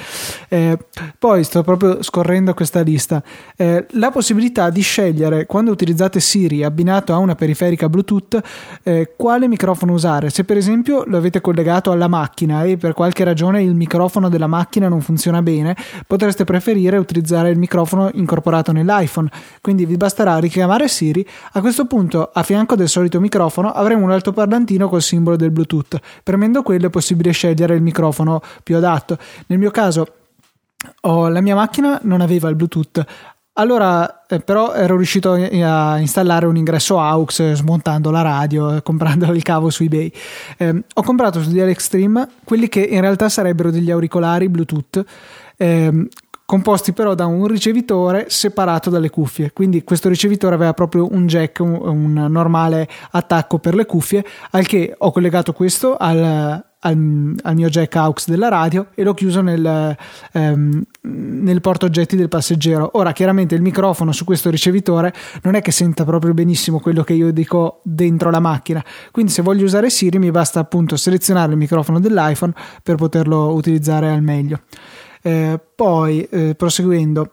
[0.50, 0.78] Eh,
[1.18, 3.24] poi sto proprio scorrendo questa lista.
[3.56, 8.40] Eh, la possibilità di scegliere quando utilizzate Siri abbinato a una periferica Bluetooth
[8.84, 10.30] eh, quale microfono usare.
[10.30, 14.48] Se per esempio lo avete collegato alla macchina e per qualche ragione il microfono della
[14.48, 19.30] macchina non funziona bene, potreste preferire utilizzare il microfono incorporato nell'iPhone.
[19.60, 24.12] Quindi vi basterà richiamare Siri a questo punto, a fianco del solito microfono, avremo un
[24.12, 25.98] altoparlantino col simbolo del Bluetooth.
[26.22, 29.18] Premendo quello è possibile scegliere il microfono più adatto.
[29.48, 30.14] Nel mio caso,
[31.02, 33.06] oh, la mia macchina non aveva il Bluetooth.
[33.54, 38.82] Allora, eh, però ero riuscito a installare un ingresso AUX eh, smontando la radio, eh,
[38.82, 40.12] comprando il cavo su eBay.
[40.58, 45.04] Eh, ho comprato su DL Extreme quelli che in realtà sarebbero degli auricolari Bluetooth
[45.58, 46.08] ehm,
[46.46, 49.52] composti però da un ricevitore separato dalle cuffie.
[49.54, 54.66] Quindi questo ricevitore aveva proprio un jack, un, un normale attacco per le cuffie, al
[54.66, 59.42] che ho collegato questo al, al, al, mio jack AUX della radio e l'ho chiuso
[59.42, 59.96] nel,
[60.34, 62.92] ehm, nel porta oggetti del passeggero.
[62.94, 67.14] Ora, chiaramente il microfono su questo ricevitore non è che senta proprio benissimo quello che
[67.14, 68.84] io dico dentro la macchina.
[69.12, 72.54] Quindi, se voglio usare Siri, mi basta appunto selezionare il microfono dell'iPhone
[72.84, 74.62] per poterlo utilizzare al meglio.
[75.24, 77.32] Eh, poi, eh, proseguendo,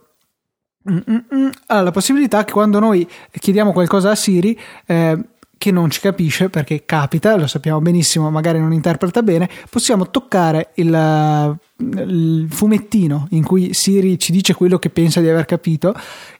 [0.88, 5.18] mm, mm, mm, allora, la possibilità che quando noi chiediamo qualcosa a Siri, eh,
[5.60, 10.70] che non ci capisce perché capita, lo sappiamo benissimo, magari non interpreta bene, possiamo toccare
[10.76, 15.94] il, il, fumettino in cui Siri ci dice quello che pensa di aver capito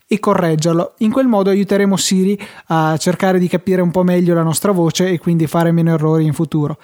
[0.07, 0.95] e correggerlo.
[0.99, 5.11] In quel modo aiuteremo Siri a cercare di capire un po' meglio la nostra voce
[5.11, 6.79] e quindi fare meno errori in futuro.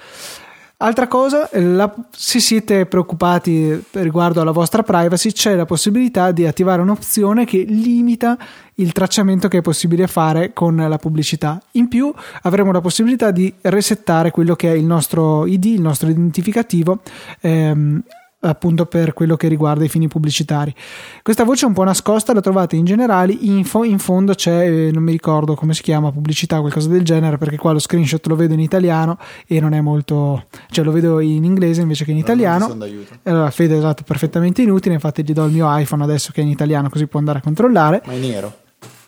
[0.78, 6.82] Altra cosa, la, se siete preoccupati riguardo alla vostra privacy, c'è la possibilità di attivare
[6.82, 8.36] un'opzione che limita
[8.74, 11.58] il tracciamento che è possibile fare con la pubblicità.
[11.72, 12.12] In più
[12.42, 16.98] avremo la possibilità di resettare quello che è il nostro ID, il nostro identificativo.
[17.40, 18.02] Ehm,
[18.40, 20.74] appunto per quello che riguarda i fini pubblicitari.
[21.22, 25.02] Questa voce un po' nascosta la trovate in generali, info, in fondo c'è, eh, non
[25.02, 28.54] mi ricordo come si chiama, pubblicità, qualcosa del genere, perché qua lo screenshot lo vedo
[28.54, 32.76] in italiano e non è molto, cioè lo vedo in inglese invece che in italiano.
[33.24, 36.50] Allora, Fede, esatto, perfettamente inutile, infatti gli do il mio iPhone adesso che è in
[36.50, 38.02] italiano così può andare a controllare.
[38.06, 38.64] Ma è nero.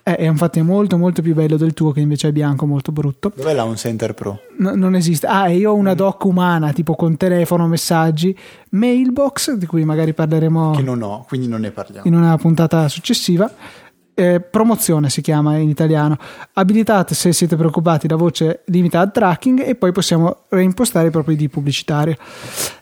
[0.09, 3.31] Eh, è infatti molto molto più bello del tuo che invece è bianco molto brutto.
[3.35, 4.41] Dov'è la un Center Pro?
[4.57, 5.27] No, non esiste.
[5.27, 8.35] Ah, io ho una doc umana tipo con telefono, messaggi,
[8.71, 10.71] mailbox di cui magari parleremo.
[10.71, 12.07] Che non ho, quindi non ne parliamo.
[12.07, 13.53] In una puntata successiva.
[14.15, 16.17] Eh, promozione si chiama in italiano.
[16.55, 21.35] Abilitate se siete preoccupati la voce limita al tracking e poi possiamo reimpostare i propri
[21.35, 22.17] ID pubblicitari.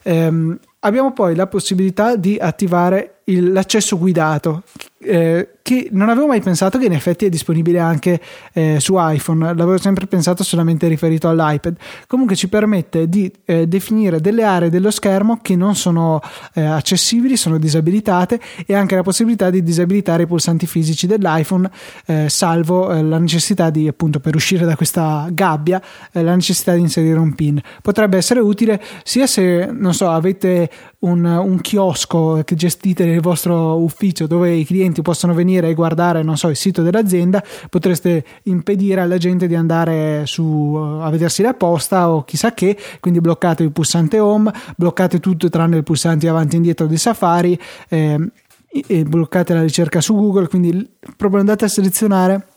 [0.01, 4.63] Eh, abbiamo poi la possibilità di attivare il, l'accesso guidato
[4.99, 8.19] eh, che non avevo mai pensato che in effetti è disponibile anche
[8.53, 11.75] eh, su iPhone, l'avevo sempre pensato solamente riferito all'iPad.
[12.07, 16.21] Comunque ci permette di eh, definire delle aree dello schermo che non sono
[16.53, 21.69] eh, accessibili, sono disabilitate e anche la possibilità di disabilitare i pulsanti fisici dell'iPhone,
[22.05, 25.81] eh, salvo la necessità di, appunto, per uscire da questa gabbia,
[26.13, 27.61] la necessità di inserire un PIN.
[27.81, 33.77] Potrebbe essere utile sia se, non so, avete un, un chiosco che gestite nel vostro
[33.81, 39.01] ufficio dove i clienti possono venire e guardare, non so, il sito dell'azienda, potreste impedire
[39.01, 43.71] alla gente di andare su a vedersi la posta o chissà che, quindi bloccate il
[43.71, 48.29] pulsante home, bloccate tutto tranne il pulsante avanti e indietro di Safari eh,
[48.69, 52.47] e bloccate la ricerca su Google, quindi proprio andate a selezionare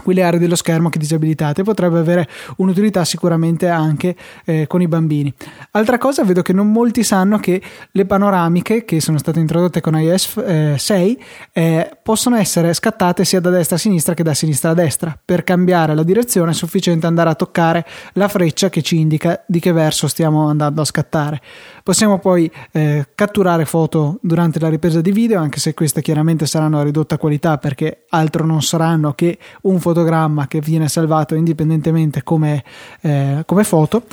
[0.00, 5.32] quelle aree dello schermo che disabilitate potrebbe avere un'utilità sicuramente anche eh, con i bambini.
[5.72, 7.60] Altra cosa vedo che non molti sanno che
[7.90, 13.40] le panoramiche che sono state introdotte con iOS eh, 6 eh, possono essere scattate sia
[13.40, 15.18] da destra a sinistra che da sinistra a destra.
[15.22, 19.60] Per cambiare la direzione è sufficiente andare a toccare la freccia che ci indica di
[19.60, 21.40] che verso stiamo andando a scattare
[21.82, 26.78] possiamo poi eh, catturare foto durante la ripresa di video anche se queste chiaramente saranno
[26.78, 32.64] a ridotta qualità perché altro non saranno che un fotogramma che viene salvato indipendentemente come,
[33.00, 34.04] eh, come foto.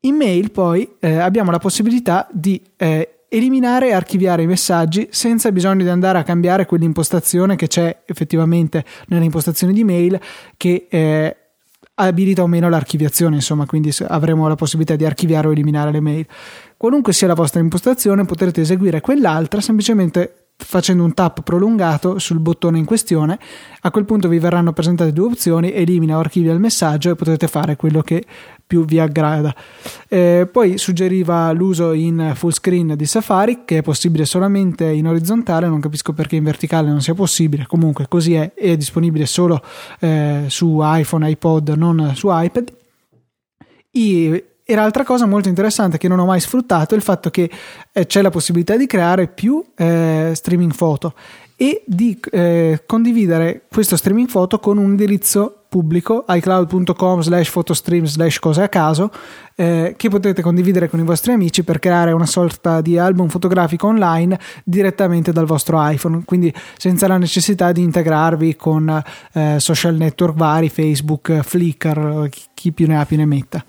[0.00, 5.50] In mail poi eh, abbiamo la possibilità di eh, eliminare e archiviare i messaggi senza
[5.50, 10.20] bisogno di andare a cambiare quell'impostazione che c'è effettivamente nelle impostazioni di mail
[10.56, 11.36] che eh,
[11.94, 16.26] abilita o meno l'archiviazione, insomma, quindi avremo la possibilità di archiviare o eliminare le mail.
[16.76, 22.78] Qualunque sia la vostra impostazione, potrete eseguire quell'altra semplicemente facendo un tap prolungato sul bottone
[22.78, 23.38] in questione.
[23.82, 27.46] A quel punto vi verranno presentate due opzioni: elimina o archivia il messaggio e potete
[27.48, 28.24] fare quello che
[28.66, 29.54] più vi aggrada.
[30.08, 35.68] Eh, poi suggeriva l'uso in full screen di Safari, che è possibile solamente in orizzontale.
[35.68, 37.66] Non capisco perché in verticale non sia possibile.
[37.66, 39.62] Comunque, così è, è disponibile solo
[40.00, 42.72] eh, su iPhone, iPod, non su iPad.
[43.92, 47.50] I e l'altra cosa molto interessante che non ho mai sfruttato è il fatto che
[47.92, 51.12] eh, c'è la possibilità di creare più eh, streaming foto
[51.56, 58.38] e di eh, condividere questo streaming foto con un indirizzo pubblico iCloud.com slash photostream slash
[58.38, 59.10] cose a caso
[59.54, 63.86] eh, che potete condividere con i vostri amici per creare una sorta di album fotografico
[63.86, 66.22] online direttamente dal vostro iPhone.
[66.24, 72.86] Quindi senza la necessità di integrarvi con eh, social network vari Facebook, Flickr chi più
[72.86, 73.64] ne ha più ne metta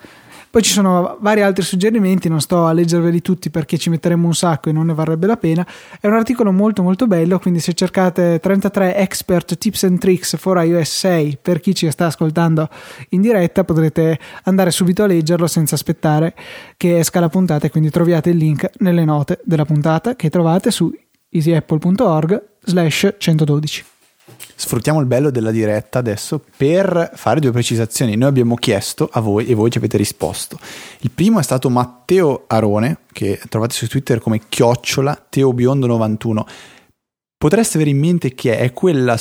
[0.55, 4.33] poi ci sono vari altri suggerimenti, non sto a leggerveli tutti perché ci metteremo un
[4.33, 5.67] sacco e non ne varrebbe la pena.
[5.99, 10.63] È un articolo molto molto bello, quindi se cercate 33 expert tips and tricks for
[10.63, 12.69] iOS 6 per chi ci sta ascoltando
[13.09, 16.33] in diretta potrete andare subito a leggerlo senza aspettare
[16.77, 20.71] che esca la puntata e quindi troviate il link nelle note della puntata che trovate
[20.71, 20.89] su
[21.31, 23.94] easyapple.org slash 112.
[24.55, 28.15] Sfruttiamo il bello della diretta adesso per fare due precisazioni.
[28.15, 30.57] Noi abbiamo chiesto a voi e voi ci avete risposto.
[31.01, 36.41] Il primo è stato Matteo Arone, che trovate su Twitter come chiocciola teobiondo91.
[37.37, 39.19] Potreste avere in mente che è quella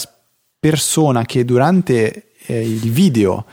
[0.59, 3.45] persona che durante eh, il video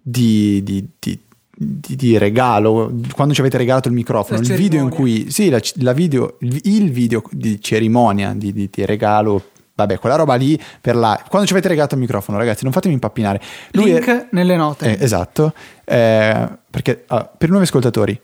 [0.00, 1.20] di, di, di
[1.58, 5.58] di, di, regalo, quando ci avete regalato il microfono, il video in cui, sì, la,
[5.76, 10.58] la video, il, il, video di cerimonia di, di, di regalo Vabbè, quella roba lì
[10.80, 11.22] per la...
[11.28, 13.40] Quando ci avete regalato il microfono, ragazzi, non fatemi impappinare.
[13.72, 14.26] Lui Link è...
[14.30, 14.96] nelle note.
[14.96, 15.52] Eh, esatto.
[15.84, 18.18] Eh, perché uh, per i nuovi ascoltatori,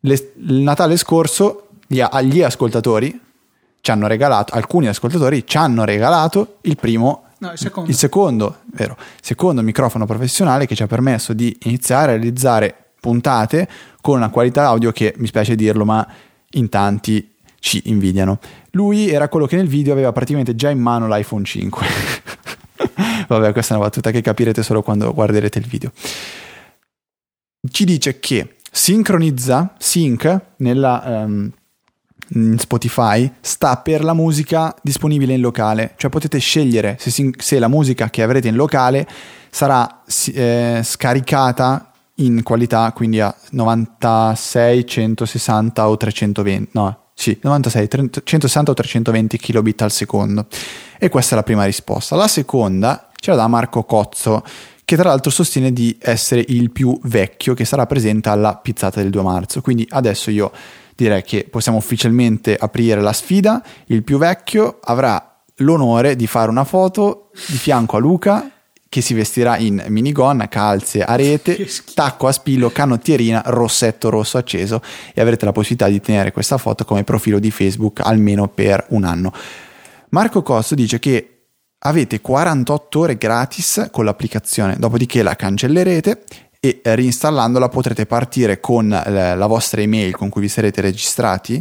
[0.00, 0.32] le...
[0.36, 3.20] il Natale scorso gli, agli ascoltatori
[3.80, 7.90] ci hanno regalato, alcuni ascoltatori ci hanno regalato il primo No, il secondo.
[7.90, 13.68] Il secondo, vero, secondo microfono professionale che ci ha permesso di iniziare a realizzare puntate
[14.00, 16.06] con una qualità audio che, mi spiace dirlo, ma
[16.52, 17.33] in tanti
[17.64, 18.40] ci invidiano.
[18.72, 21.86] Lui era quello che nel video aveva praticamente già in mano l'iPhone 5.
[23.26, 25.90] Vabbè, questa è una battuta che capirete solo quando guarderete il video.
[27.66, 31.50] Ci dice che sincronizza, sync, nella, um,
[32.34, 37.68] in Spotify sta per la musica disponibile in locale, cioè potete scegliere se, se la
[37.68, 39.08] musica che avrete in locale
[39.48, 40.02] sarà
[40.34, 48.70] eh, scaricata in qualità quindi a 96, 160 o 320, no, sì, 96, 30, 160
[48.70, 50.46] o 320 kilobit al secondo.
[50.98, 52.16] E questa è la prima risposta.
[52.16, 54.42] La seconda ce la dà Marco Cozzo,
[54.84, 59.10] che tra l'altro sostiene di essere il più vecchio che sarà presente alla pizzata del
[59.10, 59.60] 2 marzo.
[59.60, 60.50] Quindi adesso io
[60.96, 63.62] direi che possiamo ufficialmente aprire la sfida.
[63.86, 68.53] Il più vecchio avrà l'onore di fare una foto di fianco a Luca
[68.94, 74.80] che si vestirà in minigonna, calze a rete, tacco a spillo, canottierina, rossetto rosso acceso
[75.12, 79.02] e avrete la possibilità di tenere questa foto come profilo di Facebook almeno per un
[79.02, 79.32] anno.
[80.10, 86.22] Marco Costo dice che avete 48 ore gratis con l'applicazione, dopodiché la cancellerete
[86.60, 91.60] e reinstallandola potrete partire con la vostra email con cui vi sarete registrati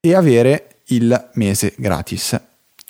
[0.00, 2.40] e avere il mese gratis.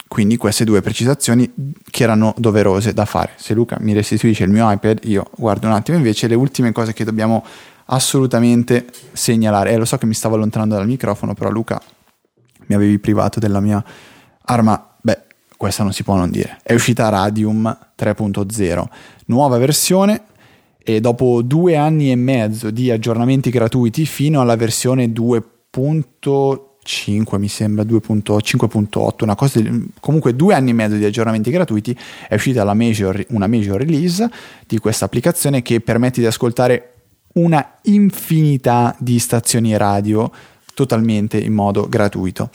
[0.07, 1.51] Quindi queste due precisazioni
[1.89, 3.31] che erano doverose da fare.
[3.35, 6.93] Se Luca mi restituisce il mio iPad, io guardo un attimo invece le ultime cose
[6.93, 7.43] che dobbiamo
[7.87, 9.71] assolutamente segnalare.
[9.71, 11.81] Eh, lo so che mi stavo allontanando dal microfono, però Luca
[12.67, 13.83] mi avevi privato della mia
[14.43, 14.95] arma.
[15.01, 15.23] Beh,
[15.57, 16.59] questa non si può non dire.
[16.63, 18.83] È uscita Radium 3.0,
[19.25, 20.23] nuova versione
[20.77, 27.49] e dopo due anni e mezzo di aggiornamenti gratuiti fino alla versione 2.0 5 mi
[27.49, 31.95] sembra 2.5.8 una cosa di- comunque due anni e mezzo di aggiornamenti gratuiti
[32.27, 34.27] è uscita major, una major release
[34.65, 36.93] di questa applicazione che permette di ascoltare
[37.33, 40.31] una infinità di stazioni radio
[40.73, 42.49] totalmente in modo gratuito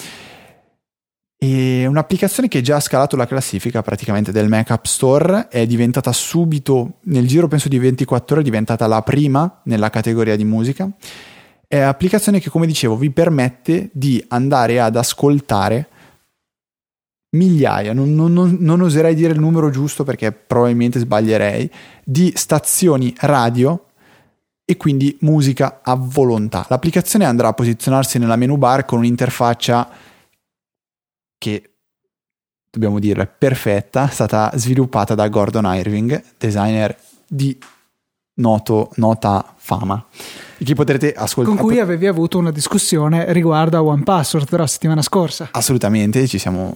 [1.42, 6.12] è un'applicazione che già ha scalato la classifica praticamente del Mac App Store, è diventata
[6.12, 10.88] subito, nel giro penso di 24 ore, è diventata la prima nella categoria di musica.
[11.72, 15.88] È un'applicazione che, come dicevo, vi permette di andare ad ascoltare
[17.30, 21.70] migliaia, non, non, non, non oserei dire il numero giusto perché probabilmente sbaglierei,
[22.04, 23.86] di stazioni radio
[24.66, 26.66] e quindi musica a volontà.
[26.68, 29.88] L'applicazione andrà a posizionarsi nella menu bar con un'interfaccia
[31.38, 31.70] che
[32.70, 36.94] dobbiamo dire perfetta, è stata sviluppata da Gordon Irving, designer
[37.26, 37.58] di
[38.34, 40.04] noto, nota fama,
[40.62, 41.56] che potrete ascoltare.
[41.56, 45.48] Con cui avevi avuto una discussione riguardo a One Password, però settimana scorsa.
[45.52, 46.74] Assolutamente, ci siamo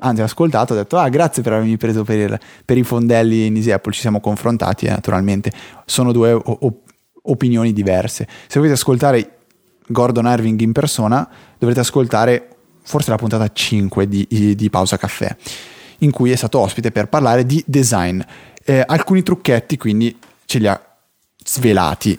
[0.00, 3.46] anzi ho ascoltato, ho detto ah grazie per avermi preso per, il, per i fondelli
[3.46, 5.52] in Easy Apple, ci siamo confrontati eh, naturalmente,
[5.86, 6.82] sono due o-
[7.22, 8.26] opinioni diverse.
[8.46, 9.38] Se volete ascoltare
[9.86, 11.28] Gordon Irving in persona,
[11.58, 12.48] dovrete ascoltare
[12.82, 15.34] forse la puntata 5 di, di Pausa Caffè,
[15.98, 18.20] in cui è stato ospite per parlare di design.
[18.64, 20.80] Eh, alcuni trucchetti quindi ce li ha
[21.44, 22.18] svelati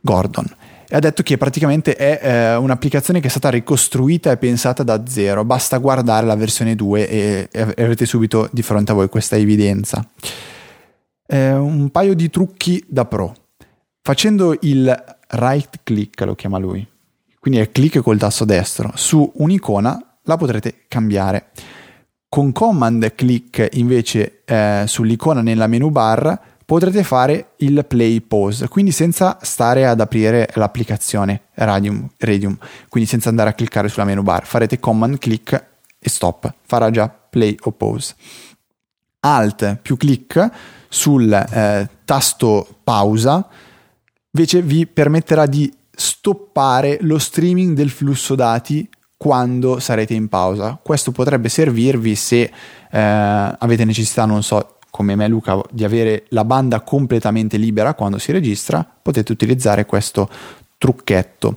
[0.00, 0.58] Gordon
[0.92, 5.06] e ha detto che praticamente è eh, un'applicazione che è stata ricostruita e pensata da
[5.06, 9.36] zero, basta guardare la versione 2 e, e avrete subito di fronte a voi questa
[9.36, 10.04] evidenza.
[11.28, 13.32] Eh, un paio di trucchi da pro.
[14.02, 16.84] Facendo il right click, lo chiama lui,
[17.38, 21.50] quindi è clic col tasto destro su un'icona, la potrete cambiare.
[22.28, 28.92] Con command click invece eh, sull'icona nella menu bar potrete fare il play pause, quindi
[28.92, 32.56] senza stare ad aprire l'applicazione Radium, Radium,
[32.88, 35.66] quindi senza andare a cliccare sulla menu bar, farete command click
[35.98, 38.14] e stop, farà già play o pause.
[39.18, 40.48] Alt più click
[40.88, 43.48] sul eh, tasto pausa
[44.30, 50.78] invece vi permetterà di stoppare lo streaming del flusso dati quando sarete in pausa.
[50.80, 53.00] Questo potrebbe servirvi se eh,
[53.58, 58.32] avete necessità, non so, come me Luca, di avere la banda completamente libera quando si
[58.32, 60.28] registra, potete utilizzare questo
[60.76, 61.56] trucchetto.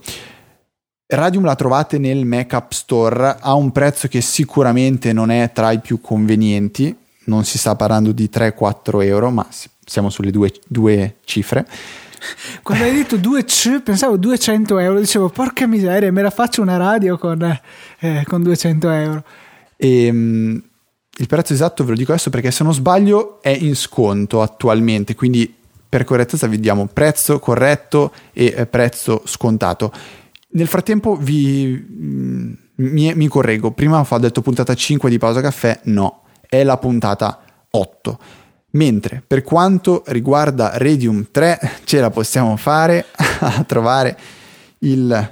[1.06, 5.72] Radium la trovate nel Mac App Store a un prezzo che sicuramente non è tra
[5.72, 9.46] i più convenienti, non si sta parlando di 3-4 euro, ma
[9.84, 11.68] siamo sulle due, due cifre.
[12.64, 16.78] Quando hai detto 2 c pensavo 200 euro, dicevo porca miseria, me la faccio una
[16.78, 17.60] radio con,
[18.00, 19.24] eh, con 200 euro.
[19.76, 20.64] E, um,
[21.18, 25.16] il prezzo esatto ve lo dico adesso perché se non sbaglio è in sconto attualmente,
[25.16, 25.54] quindi
[25.88, 29.92] per correttezza vi diamo prezzo corretto e eh, prezzo scontato.
[30.50, 35.82] Nel frattempo vi, mm, mi, mi correggo, prima ho detto puntata 5 di pausa caffè,
[35.84, 38.20] no, è la puntata 8
[38.76, 43.06] Mentre per quanto riguarda Radium 3 ce la possiamo fare
[43.40, 44.18] a trovare
[44.80, 45.30] il...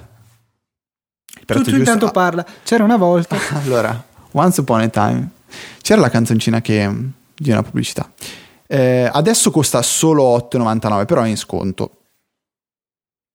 [1.40, 3.36] il tu, tu intanto parla, c'era una volta.
[3.64, 4.00] allora,
[4.32, 5.28] Once Upon a Time,
[5.82, 6.90] c'era la canzoncina che,
[7.34, 8.10] di una pubblicità.
[8.66, 11.98] Eh, adesso costa solo 8,99, però è in sconto.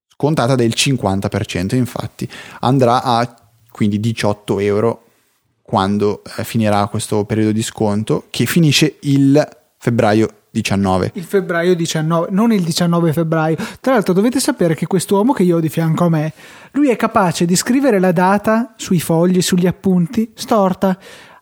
[0.08, 2.28] Scontata del 50%, infatti.
[2.60, 3.34] Andrà a
[3.70, 5.04] quindi 18 euro
[5.62, 9.46] quando eh, finirà questo periodo di sconto, che finisce il
[9.76, 11.12] febbraio 19.
[11.14, 13.56] Il febbraio 19, non il 19 febbraio.
[13.80, 16.32] Tra l'altro dovete sapere che quest'uomo che io ho di fianco a me,
[16.72, 20.98] lui è capace di scrivere la data sui fogli, sugli appunti, storta,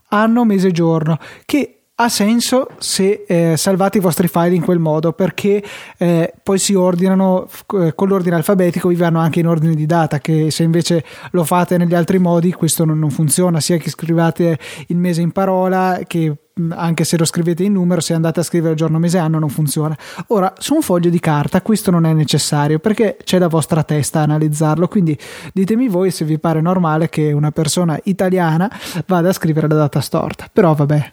[0.08, 5.12] anno, mese, giorno, che ha senso se eh, salvate i vostri file in quel modo
[5.12, 5.64] perché
[5.96, 10.18] eh, poi si ordinano eh, con l'ordine alfabetico vi vanno anche in ordine di data
[10.18, 14.58] che se invece lo fate negli altri modi questo non, non funziona sia che scrivate
[14.88, 16.34] il mese in parola che
[16.70, 19.96] anche se lo scrivete in numero, se andate a scrivere giorno, mese, anno, non funziona.
[20.28, 24.20] Ora, su un foglio di carta questo non è necessario perché c'è la vostra testa
[24.20, 25.18] a analizzarlo, quindi
[25.52, 28.70] ditemi voi se vi pare normale che una persona italiana
[29.06, 30.48] vada a scrivere la data storta.
[30.50, 31.12] Però vabbè.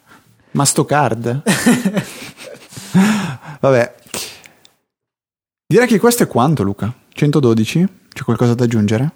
[0.51, 1.41] Mastocard.
[3.59, 3.95] vabbè.
[5.65, 6.93] Direi che questo è quanto, Luca?
[7.13, 7.87] 112?
[8.13, 9.11] C'è qualcosa da aggiungere?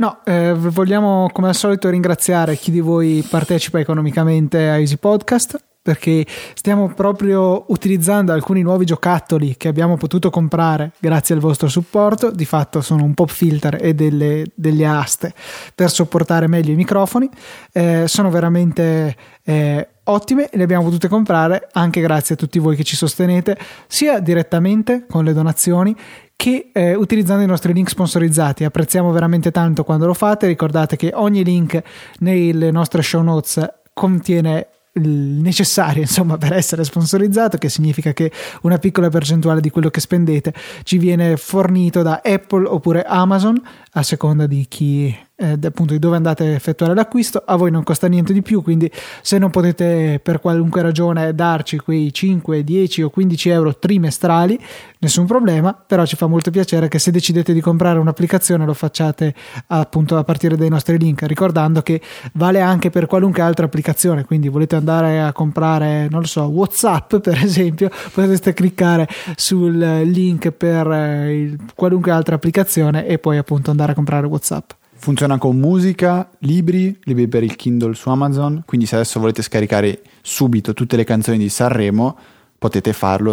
[0.00, 5.62] No, eh, vogliamo come al solito ringraziare chi di voi partecipa economicamente a Easy Podcast.
[5.82, 12.30] perché stiamo proprio utilizzando alcuni nuovi giocattoli che abbiamo potuto comprare grazie al vostro supporto.
[12.30, 15.32] Di fatto sono un pop filter e delle, delle aste
[15.74, 17.28] per sopportare meglio i microfoni.
[17.72, 22.76] Eh, sono veramente eh, ottime e le abbiamo potute comprare anche grazie a tutti voi
[22.76, 25.96] che ci sostenete, sia direttamente con le donazioni
[26.40, 28.64] che eh, utilizzando i nostri link sponsorizzati.
[28.64, 30.46] Apprezziamo veramente tanto quando lo fate.
[30.46, 31.78] Ricordate che ogni link
[32.20, 33.62] nelle nostre show notes
[33.92, 38.32] contiene il necessario insomma per essere sponsorizzato che significa che
[38.62, 43.60] una piccola percentuale di quello che spendete ci viene fornito da Apple oppure Amazon
[43.92, 47.42] a seconda di chi eh, appunto di dove andate a effettuare l'acquisto.
[47.44, 48.90] A voi non costa niente di più quindi
[49.22, 54.58] se non potete per qualunque ragione darci quei 5 10 o 15 euro trimestrali
[54.98, 59.34] nessun problema però ci fa molto piacere che se decidete di comprare un'applicazione lo facciate
[59.68, 62.00] appunto a partire dai nostri link ricordando che
[62.34, 64.24] vale anche per qualunque altra applicazione.
[64.24, 70.50] Quindi volete andare a comprare non lo so whatsapp per esempio potreste cliccare sul link
[70.50, 74.70] per eh, qualunque altra applicazione e poi appunto andare a comprare whatsapp
[75.00, 80.02] Funziona con musica, libri, libri per il Kindle su Amazon, quindi se adesso volete scaricare
[80.20, 82.18] subito tutte le canzoni di Sanremo,
[82.58, 83.32] potete farlo.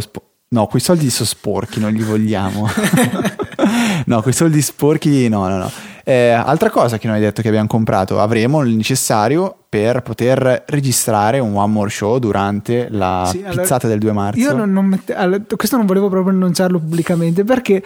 [0.49, 2.67] No, quei soldi sono sporchi, non li vogliamo.
[4.05, 5.71] no, quei soldi sporchi no, no, no.
[6.03, 10.63] Eh, altra cosa che non hai detto che abbiamo comprato, avremo il necessario per poter
[10.67, 14.39] registrare un One More Show durante la sì, allora, pizzata del 2 marzo.
[14.39, 17.83] Io non, non mette, allora, questo non volevo proprio annunciarlo pubblicamente perché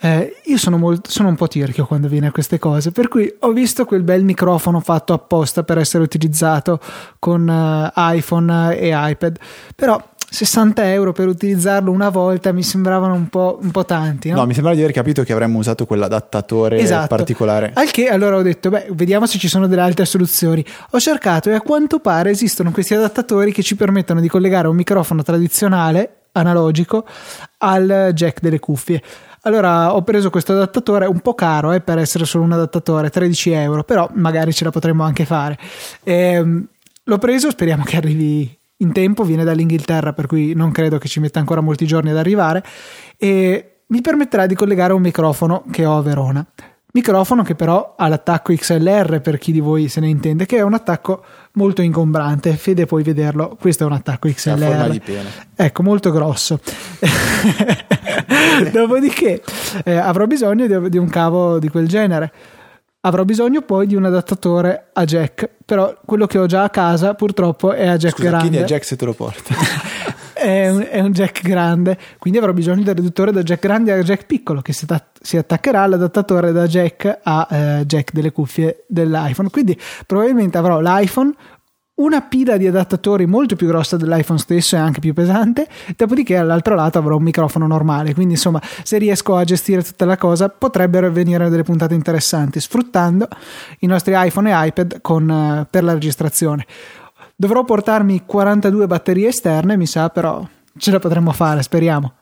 [0.00, 3.34] eh, io sono, molto, sono un po' tirchio quando viene a queste cose, per cui
[3.38, 6.78] ho visto quel bel microfono fatto apposta per essere utilizzato
[7.18, 9.38] con uh, iPhone e iPad,
[9.74, 9.98] però
[10.32, 14.30] 60 euro per utilizzarlo una volta mi sembravano un po', un po tanti.
[14.30, 14.36] No?
[14.36, 14.46] no?
[14.46, 17.08] mi sembrava di aver capito che avremmo usato quell'adattatore esatto.
[17.08, 17.72] particolare.
[17.74, 20.64] Al che allora ho detto, beh, vediamo se ci sono delle altre soluzioni.
[20.92, 24.76] Ho cercato e a quanto pare esistono questi adattatori che ci permettono di collegare un
[24.76, 27.04] microfono tradizionale analogico
[27.58, 29.02] al jack delle cuffie.
[29.42, 33.50] Allora ho preso questo adattatore un po' caro eh, per essere solo un adattatore, 13
[33.50, 35.58] euro, però magari ce la potremmo anche fare.
[36.04, 36.66] Ehm,
[37.04, 41.20] l'ho preso, speriamo che arrivi in tempo, viene dall'Inghilterra, per cui non credo che ci
[41.20, 42.62] metta ancora molti giorni ad arrivare
[43.16, 46.46] e mi permetterà di collegare un microfono che ho a Verona.
[46.94, 50.62] Microfono che però ha l'attacco XLR per chi di voi se ne intende, che è
[50.62, 52.54] un attacco molto ingombrante.
[52.56, 53.56] Fede, puoi vederlo.
[53.58, 55.00] Questo è un attacco XLR.
[55.56, 56.60] Ecco, molto grosso.
[58.70, 59.42] Dopodiché
[59.84, 62.30] eh, avrò bisogno di, di un cavo di quel genere
[63.04, 67.14] Avrò bisogno poi di un adattatore a jack, però quello che ho già a casa
[67.14, 68.48] purtroppo è a jack Scusa, grande.
[68.48, 69.54] Chiedi a jack se te lo porta.
[70.34, 74.00] è, un, è, un, jack grande, quindi avrò bisogno del riduttore da jack grande a
[74.04, 78.84] jack piccolo che si, ta- si attaccherà all'adattatore da jack a eh, jack delle cuffie
[78.86, 79.50] dell'iPhone.
[79.50, 79.76] Quindi
[80.06, 81.32] probabilmente avrò l'iPhone
[82.02, 86.74] una pila di adattatori molto più grossa dell'iPhone stesso e anche più pesante, dopodiché all'altro
[86.74, 91.10] lato avrò un microfono normale, quindi insomma se riesco a gestire tutta la cosa potrebbero
[91.10, 93.28] venire delle puntate interessanti sfruttando
[93.80, 96.66] i nostri iPhone e iPad con, uh, per la registrazione.
[97.34, 100.46] Dovrò portarmi 42 batterie esterne, mi sa, però
[100.76, 102.14] ce la potremmo fare, speriamo.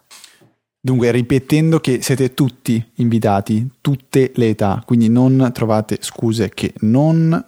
[0.82, 7.44] Dunque, ripetendo che siete tutti invitati, tutte le età, quindi non trovate scuse che non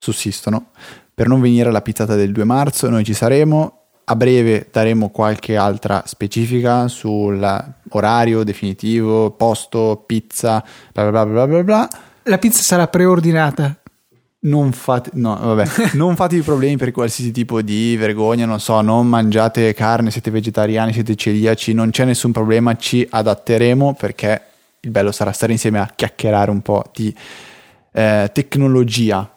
[0.00, 0.70] sussistono
[1.14, 2.88] per non venire alla pizzata del 2 marzo.
[2.88, 3.74] Noi ci saremo.
[4.04, 11.88] A breve daremo qualche altra specifica sull'orario definitivo, posto, pizza, bla bla bla bla bla.
[12.24, 13.76] La pizza sarà preordinata.
[14.42, 19.06] Non fate, no, vabbè, non fatevi problemi per qualsiasi tipo di vergogna, non so, non
[19.06, 24.42] mangiate carne, siete vegetariani, siete celiaci, non c'è nessun problema, ci adatteremo perché
[24.80, 27.14] il bello sarà stare insieme a chiacchierare un po' di
[27.92, 29.30] eh, tecnologia.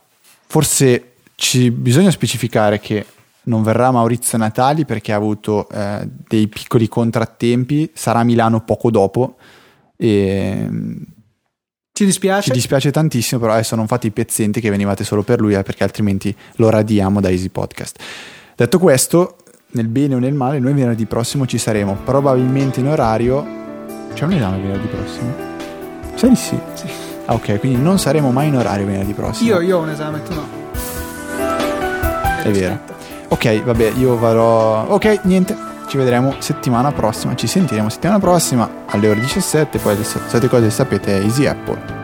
[0.53, 3.03] Forse ci, bisogna specificare che
[3.45, 8.91] non verrà Maurizio Natali perché ha avuto eh, dei piccoli contrattempi, sarà a Milano poco
[8.91, 9.37] dopo
[9.97, 10.69] e
[11.91, 12.49] ci dispiace.
[12.49, 15.63] Ci dispiace tantissimo, però adesso non fate i pezzenti che venivate solo per lui, eh,
[15.63, 17.99] perché altrimenti lo radiamo da Easy Podcast.
[18.55, 19.37] Detto questo,
[19.71, 23.43] nel bene o nel male, noi venerdì prossimo ci saremo, probabilmente in orario.
[24.13, 25.33] C'è un esame venerdì prossimo?
[26.13, 26.59] Sai di sì.
[26.75, 27.02] sì.
[27.25, 29.49] Ah, ok, quindi non saremo mai in orario venerdì prossimo.
[29.49, 30.45] Io, io ho un esame, tu no.
[32.43, 32.79] È vero.
[33.29, 34.85] Ok, vabbè, io farò...
[34.87, 35.55] Ok, niente.
[35.87, 37.35] Ci vedremo settimana prossima.
[37.35, 39.77] Ci sentiremo settimana prossima alle ore 17.
[39.79, 42.02] Poi le solite cose sapete, Easy Apple.